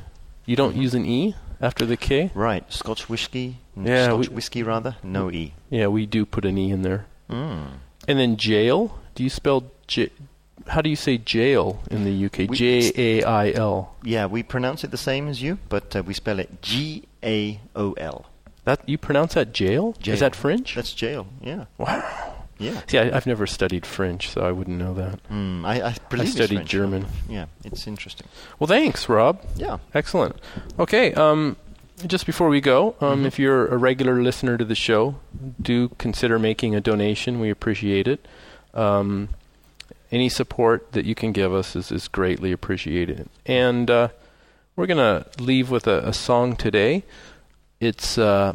You 0.45 0.55
don't 0.57 0.75
Mhm. 0.75 0.81
use 0.81 0.93
an 0.95 1.05
e 1.05 1.35
after 1.61 1.85
the 1.85 1.95
k. 1.95 2.31
Right. 2.33 2.65
Scotch 2.73 3.07
whiskey. 3.09 3.59
Mm, 3.77 3.87
Yeah, 3.87 4.05
Scotch 4.05 4.27
we- 4.29 4.35
whiskey 4.35 4.63
rather. 4.63 4.97
No 5.03 5.31
e. 5.31 5.53
Yeah, 5.69 5.87
we 5.87 6.05
do 6.05 6.25
put 6.25 6.43
an 6.45 6.57
e 6.57 6.69
in 6.71 6.81
there. 6.81 7.05
Mm. 7.29 7.79
And 8.07 8.19
then 8.19 8.35
jail. 8.35 8.99
Do 9.15 9.23
you 9.23 9.29
spell 9.29 9.71
j? 9.87 10.09
How 10.67 10.81
do 10.81 10.89
you 10.89 10.95
say 10.95 11.17
jail 11.17 11.81
in 11.91 12.03
the 12.05 12.25
UK? 12.25 12.49
J 12.51 12.91
A 12.95 13.23
I 13.23 13.51
L. 13.51 13.95
Yeah, 14.03 14.25
we 14.27 14.43
pronounce 14.43 14.83
it 14.83 14.91
the 14.91 14.97
same 14.97 15.27
as 15.27 15.41
you, 15.41 15.57
but 15.69 15.95
uh, 15.95 16.03
we 16.03 16.13
spell 16.13 16.39
it 16.39 16.61
G 16.61 17.03
A 17.23 17.59
O 17.75 17.93
L. 17.93 18.25
That 18.65 18.87
you 18.87 18.97
pronounce 18.97 19.33
that 19.33 19.51
jail? 19.53 19.93
Jail. 19.99 20.13
Is 20.13 20.19
that 20.21 20.35
French? 20.35 20.75
That's 20.75 20.93
jail. 20.93 21.27
Yeah. 21.41 21.65
wow. 21.77 22.35
Yeah. 22.59 22.79
See, 22.87 22.97
I, 22.97 23.13
I've 23.13 23.25
never 23.27 23.45
studied 23.45 23.85
French, 23.85 24.29
so 24.29 24.41
I 24.41 24.51
wouldn't 24.53 24.77
know 24.77 24.93
that. 24.93 25.19
Mm, 25.29 25.65
I, 25.65 25.81
I 25.81 25.95
it's 26.13 26.31
studied 26.31 26.55
French, 26.57 26.69
German. 26.69 27.05
Yeah, 27.27 27.47
it's 27.65 27.87
interesting. 27.87 28.27
Well, 28.59 28.67
thanks, 28.67 29.09
Rob. 29.09 29.41
Yeah. 29.57 29.79
Excellent. 29.93 30.37
Okay, 30.79 31.13
um, 31.15 31.57
just 32.07 32.25
before 32.25 32.47
we 32.47 32.61
go, 32.61 32.95
um, 33.01 33.23
Mhm. 33.23 33.25
if 33.25 33.37
you're 33.39 33.67
a 33.67 33.75
regular 33.75 34.21
listener 34.21 34.57
to 34.57 34.63
the 34.63 34.75
show, 34.75 35.15
do 35.61 35.89
consider 35.97 36.39
making 36.39 36.73
a 36.73 36.79
donation. 36.79 37.41
We 37.41 37.49
appreciate 37.49 38.07
it. 38.07 38.25
Um, 38.73 39.29
any 40.13 40.29
support 40.29 40.91
that 40.91 41.05
you 41.05 41.15
can 41.15 41.31
give 41.31 41.51
us 41.53 41.75
is, 41.75 41.91
is 41.91 42.07
greatly 42.07 42.51
appreciated. 42.51 43.27
And 43.45 43.89
uh, 43.89 44.09
we're 44.75 44.85
going 44.85 44.97
to 44.97 45.25
leave 45.41 45.71
with 45.71 45.87
a, 45.87 46.07
a 46.07 46.13
song 46.13 46.55
today. 46.55 47.03
It's 47.79 48.17
uh, 48.17 48.53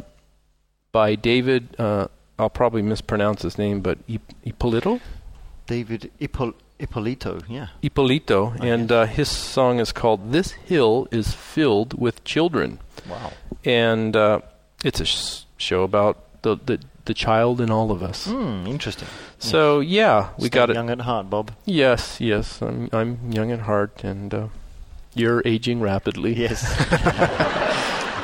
by 0.93 1.15
David, 1.15 1.75
uh, 1.77 2.07
I'll 2.39 2.49
probably 2.49 2.81
mispronounce 2.81 3.41
his 3.41 3.57
name, 3.57 3.81
but 3.81 3.97
Ippolito? 4.45 5.01
David 5.67 6.09
Ippol- 6.19 6.55
Ippolito. 6.79 7.41
Yeah. 7.49 7.67
Ippolito. 7.81 8.53
I 8.59 8.65
and 8.67 8.87
guess. 8.87 8.95
uh, 8.95 9.05
his 9.05 9.29
song 9.29 9.79
is 9.79 9.91
called 9.91 10.31
This 10.31 10.51
Hill 10.51 11.07
is 11.11 11.33
Filled 11.33 11.99
with 11.99 12.23
Children. 12.23 12.79
Wow. 13.09 13.31
and 13.65 14.15
uh, 14.15 14.39
it's 14.83 14.99
a 14.99 15.05
sh- 15.05 15.43
show 15.57 15.83
about 15.83 16.41
the, 16.43 16.57
the 16.65 16.79
the 17.09 17.13
child 17.27 17.59
in 17.59 17.69
all 17.71 17.89
of 17.91 17.99
us. 18.09 18.25
Hmm. 18.29 18.65
Interesting. 18.67 19.07
So 19.39 19.79
yeah, 19.81 20.29
we 20.37 20.47
Stay 20.47 20.57
got 20.59 20.69
it. 20.69 20.75
young 20.75 20.89
at 20.89 21.01
heart, 21.01 21.29
Bob. 21.29 21.51
Yes, 21.65 22.21
yes, 22.21 22.61
I'm 22.61 22.87
I'm 22.93 23.31
young 23.31 23.51
at 23.51 23.61
heart, 23.71 24.03
and 24.03 24.33
uh, 24.33 24.47
you're 25.15 25.41
aging 25.45 25.81
rapidly. 25.81 26.33
Yes. 26.45 26.61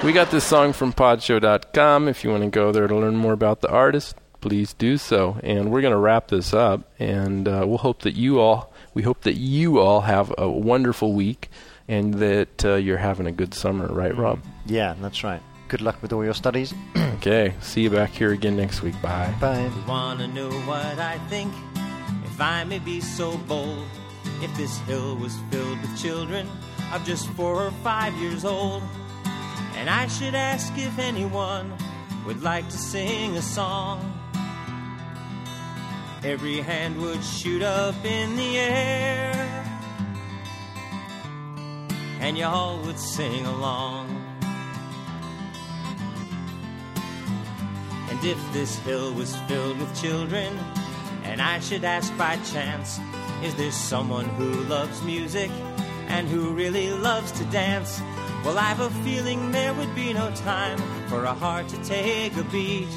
We 0.03 0.11
got 0.13 0.29
this 0.29 0.43
song 0.43 0.73
from 0.73 0.93
Podshow.com. 0.93 2.07
If 2.09 2.23
you 2.23 2.29
want 2.29 2.43
to 2.43 2.49
go 2.49 2.71
there 2.71 2.85
to 2.87 2.95
learn 2.95 3.15
more 3.15 3.33
about 3.33 3.61
the 3.61 3.69
artist, 3.69 4.15
please 4.39 4.73
do 4.73 4.97
so. 4.97 5.39
And 5.41 5.71
we're 5.71 5.81
going 5.81 5.93
to 5.97 5.97
wrap 5.97 6.27
this 6.27 6.53
up, 6.53 6.81
and 6.99 7.47
uh, 7.47 7.63
we'll 7.65 7.79
hope 7.79 8.01
that 8.03 8.13
you 8.15 8.39
all 8.39 8.71
we 8.93 9.01
hope 9.01 9.21
that 9.21 9.37
you 9.37 9.79
all 9.79 10.01
have 10.01 10.31
a 10.37 10.47
wonderful 10.47 11.13
week, 11.13 11.49
and 11.87 12.13
that 12.15 12.63
uh, 12.63 12.75
you're 12.75 12.99
having 13.01 13.25
a 13.25 13.31
good 13.31 13.53
summer, 13.55 13.87
right, 13.87 14.15
Rob? 14.15 14.39
yeah, 14.67 14.93
that's 15.01 15.23
right. 15.23 15.41
Good 15.67 15.81
luck 15.81 15.99
with 16.01 16.13
all 16.13 16.23
your 16.23 16.33
studies. 16.33 16.73
Okay, 17.15 17.55
see 17.59 17.81
you 17.81 17.89
back 17.89 18.11
here 18.11 18.33
again 18.33 18.55
next 18.55 18.83
week. 18.83 18.93
Bye. 19.01 19.33
Bye. 19.41 19.71
Wanna 19.87 20.27
know 20.27 20.51
what 20.67 20.99
I 20.99 21.17
think? 21.27 21.51
If 22.23 22.39
I 22.39 22.63
may 22.65 22.77
be 22.77 23.01
so 23.01 23.37
bold, 23.47 23.87
if 24.43 24.55
this 24.57 24.77
hill 24.79 25.15
was 25.15 25.35
filled 25.49 25.81
with 25.81 25.99
children 25.99 26.47
of 26.93 27.03
just 27.03 27.27
four 27.29 27.63
or 27.65 27.71
five 27.83 28.13
years 28.15 28.45
old, 28.45 28.83
and 29.75 29.89
I 29.89 30.05
should 30.07 30.35
ask 30.35 30.77
if 30.77 30.99
anyone 30.99 31.73
would 32.27 32.43
like 32.43 32.69
to 32.69 32.77
sing 32.77 33.37
a 33.37 33.41
song, 33.41 33.97
every 36.23 36.57
hand 36.61 37.01
would 37.01 37.23
shoot 37.23 37.63
up 37.63 37.95
in 38.05 38.35
the 38.35 38.59
air, 38.59 39.65
and 42.19 42.37
y'all 42.37 42.79
would 42.85 42.99
sing 42.99 43.47
along. 43.47 44.04
If 48.25 48.53
this 48.53 48.77
hill 48.79 49.13
was 49.13 49.35
filled 49.47 49.77
with 49.77 50.01
children, 50.01 50.57
and 51.23 51.39
I 51.39 51.59
should 51.59 51.83
ask 51.83 52.15
by 52.17 52.37
chance, 52.37 52.99
is 53.43 53.53
there 53.53 53.71
someone 53.71 54.25
who 54.25 54.51
loves 54.63 55.03
music 55.03 55.51
and 56.07 56.27
who 56.27 56.53
really 56.53 56.89
loves 56.89 57.31
to 57.33 57.43
dance? 57.45 58.01
Well, 58.43 58.57
I've 58.57 58.79
a 58.79 58.89
feeling 59.03 59.51
there 59.51 59.75
would 59.75 59.93
be 59.93 60.11
no 60.11 60.31
time 60.31 60.79
for 61.07 61.25
a 61.25 61.33
heart 61.33 61.67
to 61.69 61.83
take 61.83 62.35
a 62.35 62.43
beat. 62.45 62.89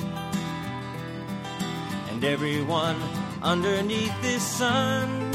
And 2.10 2.24
everyone 2.24 2.96
underneath 3.42 4.14
this 4.22 4.42
sun 4.42 5.30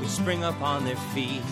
would 0.00 0.10
spring 0.10 0.44
up 0.44 0.60
on 0.60 0.84
their 0.84 0.96
feet. 1.14 1.42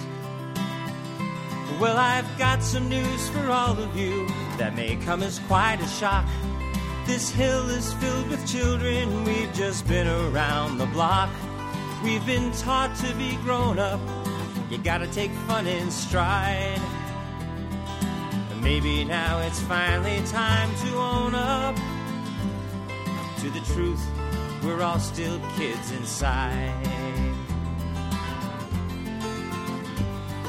Well, 1.80 1.96
I've 1.96 2.38
got 2.38 2.64
some 2.64 2.88
news 2.88 3.28
for 3.28 3.50
all 3.50 3.78
of 3.78 3.96
you 3.96 4.26
that 4.56 4.74
may 4.74 4.96
come 4.96 5.22
as 5.22 5.38
quite 5.46 5.80
a 5.80 5.86
shock. 5.86 6.26
This 7.06 7.30
hill 7.30 7.68
is 7.70 7.94
filled 7.94 8.28
with 8.30 8.44
children, 8.48 9.22
we've 9.22 9.52
just 9.54 9.86
been 9.86 10.08
around 10.08 10.78
the 10.78 10.86
block. 10.86 11.30
We've 12.02 12.26
been 12.26 12.50
taught 12.50 12.96
to 12.96 13.14
be 13.14 13.36
grown 13.44 13.78
up, 13.78 14.00
you 14.68 14.78
gotta 14.78 15.06
take 15.06 15.30
fun 15.46 15.68
in 15.68 15.88
stride. 15.92 16.80
Maybe 18.60 19.04
now 19.04 19.38
it's 19.42 19.60
finally 19.60 20.20
time 20.26 20.74
to 20.84 20.96
own 20.96 21.36
up 21.36 21.76
to 23.38 23.50
the 23.50 23.60
truth, 23.72 24.04
we're 24.64 24.82
all 24.82 24.98
still 24.98 25.40
kids 25.56 25.92
inside. 25.92 27.07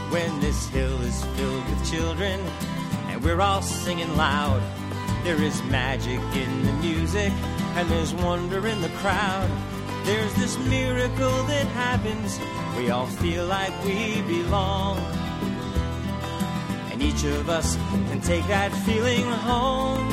When 0.09 0.39
this 0.39 0.67
hill 0.69 0.99
is 1.01 1.23
filled 1.35 1.69
with 1.69 1.91
children 1.91 2.39
and 3.07 3.23
we're 3.23 3.41
all 3.41 3.61
singing 3.61 4.15
loud. 4.17 4.61
There 5.23 5.41
is 5.41 5.61
magic 5.63 6.19
in 6.35 6.63
the 6.65 6.73
music 6.73 7.31
and 7.75 7.87
there's 7.89 8.13
wonder 8.13 8.65
in 8.65 8.81
the 8.81 8.89
crowd. 9.01 9.49
There's 10.05 10.33
this 10.35 10.57
miracle 10.67 11.43
that 11.43 11.67
happens. 11.67 12.39
We 12.77 12.89
all 12.89 13.05
feel 13.05 13.45
like 13.45 13.71
we 13.83 14.21
belong. 14.23 14.97
And 16.91 17.03
each 17.03 17.23
of 17.25 17.49
us 17.49 17.75
can 18.09 18.21
take 18.21 18.47
that 18.47 18.71
feeling 18.71 19.25
home 19.25 20.11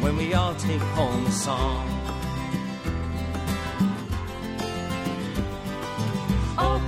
when 0.00 0.16
we 0.16 0.34
all 0.34 0.54
take 0.54 0.80
home 0.80 1.26
a 1.26 1.32
song. 1.32 1.97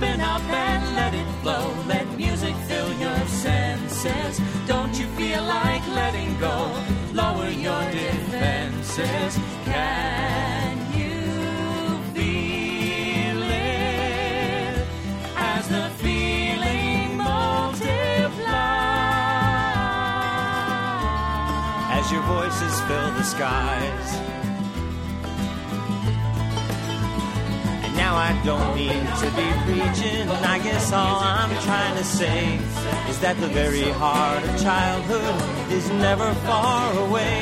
Open 0.01 0.19
up 0.19 0.41
and 0.49 0.95
let 0.95 1.13
it 1.13 1.27
flow. 1.43 1.71
Let 1.87 2.07
music 2.17 2.55
fill 2.67 2.91
your 2.93 3.27
senses. 3.27 4.41
Don't 4.65 4.97
you 4.99 5.05
feel 5.09 5.43
like 5.43 5.87
letting 5.89 6.39
go? 6.39 6.73
Lower 7.13 7.49
your 7.49 7.83
defenses. 7.91 9.37
Can 9.63 10.77
you 10.97 12.01
feel 12.15 13.43
it 13.43 14.87
as 15.35 15.67
the 15.69 15.91
feeling 16.01 17.17
multiplies? 17.17 18.41
As 21.91 22.11
your 22.11 22.23
voices 22.23 22.81
fill 22.87 23.11
the 23.11 23.23
skies. 23.23 24.30
Now 28.11 28.17
I 28.17 28.33
don't 28.43 28.75
mean 28.75 29.03
to 29.21 29.27
be 29.39 29.47
preaching. 29.65 30.27
I 30.55 30.59
guess 30.59 30.91
all 30.91 31.19
I'm 31.19 31.53
trying 31.67 31.95
to 31.97 32.03
say 32.03 32.55
is 33.09 33.17
that 33.19 33.37
the 33.39 33.47
very 33.47 33.89
heart 34.01 34.43
of 34.43 34.53
childhood 34.61 35.37
is 35.71 35.89
never 36.07 36.33
far 36.47 36.85
away. 37.05 37.39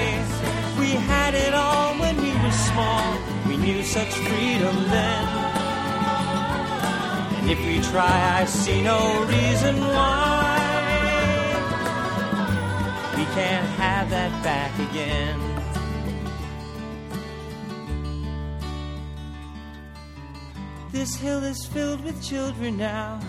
We 0.81 0.91
had 1.11 1.33
it 1.33 1.53
all 1.53 1.93
when 2.01 2.15
we 2.25 2.31
were 2.41 2.57
small. 2.69 3.05
We 3.47 3.57
knew 3.57 3.81
such 3.83 4.13
freedom 4.27 4.75
then. 4.95 5.23
And 7.37 7.45
if 7.49 7.59
we 7.67 7.81
try, 7.91 8.17
I 8.39 8.45
see 8.45 8.81
no 8.83 8.99
reason 9.25 9.75
why 9.95 10.57
we 13.17 13.23
can't 13.37 13.69
have 13.83 14.09
that 14.11 14.31
back 14.43 14.73
again. 14.89 15.58
This 20.91 21.15
hill 21.15 21.43
is 21.43 21.65
filled 21.67 22.03
with 22.03 22.21
children 22.23 22.77
now, 22.77 23.19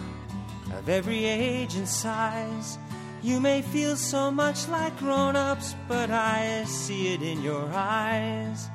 of 0.73 0.89
every 0.89 1.27
age 1.27 1.75
and 1.75 1.87
size. 1.87 2.79
You 3.23 3.39
may 3.39 3.61
feel 3.61 3.97
so 3.97 4.31
much 4.31 4.67
like 4.69 4.97
grown 4.99 5.37
ups, 5.37 5.77
but 5.87 6.11
I 6.11 6.65
see 6.65 7.13
it 7.13 7.23
in 7.23 7.43
your 7.43 7.69
eyes. 7.73 8.69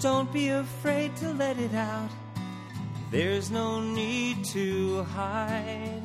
Don't 0.00 0.30
be 0.30 0.50
afraid 0.50 1.16
to 1.16 1.32
let 1.32 1.58
it 1.58 1.74
out. 1.74 2.10
There's 3.10 3.50
no 3.50 3.80
need 3.80 4.44
to 4.46 5.04
hide. 5.04 6.02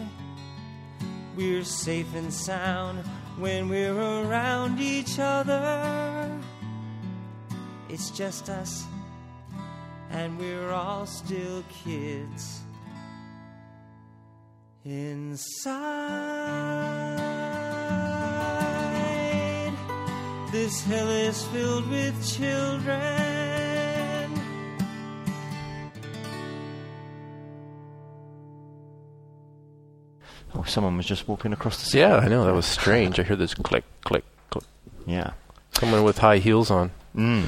We're 1.36 1.64
safe 1.64 2.16
and 2.16 2.34
sound 2.34 3.06
when 3.38 3.68
we're 3.68 3.98
around 3.98 4.80
each 4.80 5.20
other. 5.20 6.32
It's 7.90 8.12
just 8.12 8.50
us, 8.50 8.86
and 10.12 10.38
we're 10.40 10.72
all 10.72 11.06
still 11.06 11.64
kids 11.84 12.62
inside. 14.86 16.08
This 20.52 20.84
hell 20.86 21.10
is 21.10 21.44
filled 21.48 21.90
with 21.90 22.16
children. 22.38 23.48
Oh, 30.56 30.64
someone 30.64 30.96
was 30.98 31.06
just 31.06 31.28
walking 31.28 31.54
across 31.54 31.78
the 31.80 31.86
street. 31.86 32.00
Yeah, 32.00 32.16
I 32.18 32.28
know 32.30 32.46
that 32.46 32.54
was 32.54 32.66
strange. 32.66 33.20
I 33.20 33.24
heard 33.24 33.40
this 33.40 33.54
click, 33.54 33.84
click, 34.04 34.24
click. 34.50 34.64
Yeah. 35.06 35.32
Someone 35.74 36.04
with 36.04 36.18
high 36.18 36.38
heels 36.38 36.72
on. 36.72 36.92
Mm. 37.16 37.48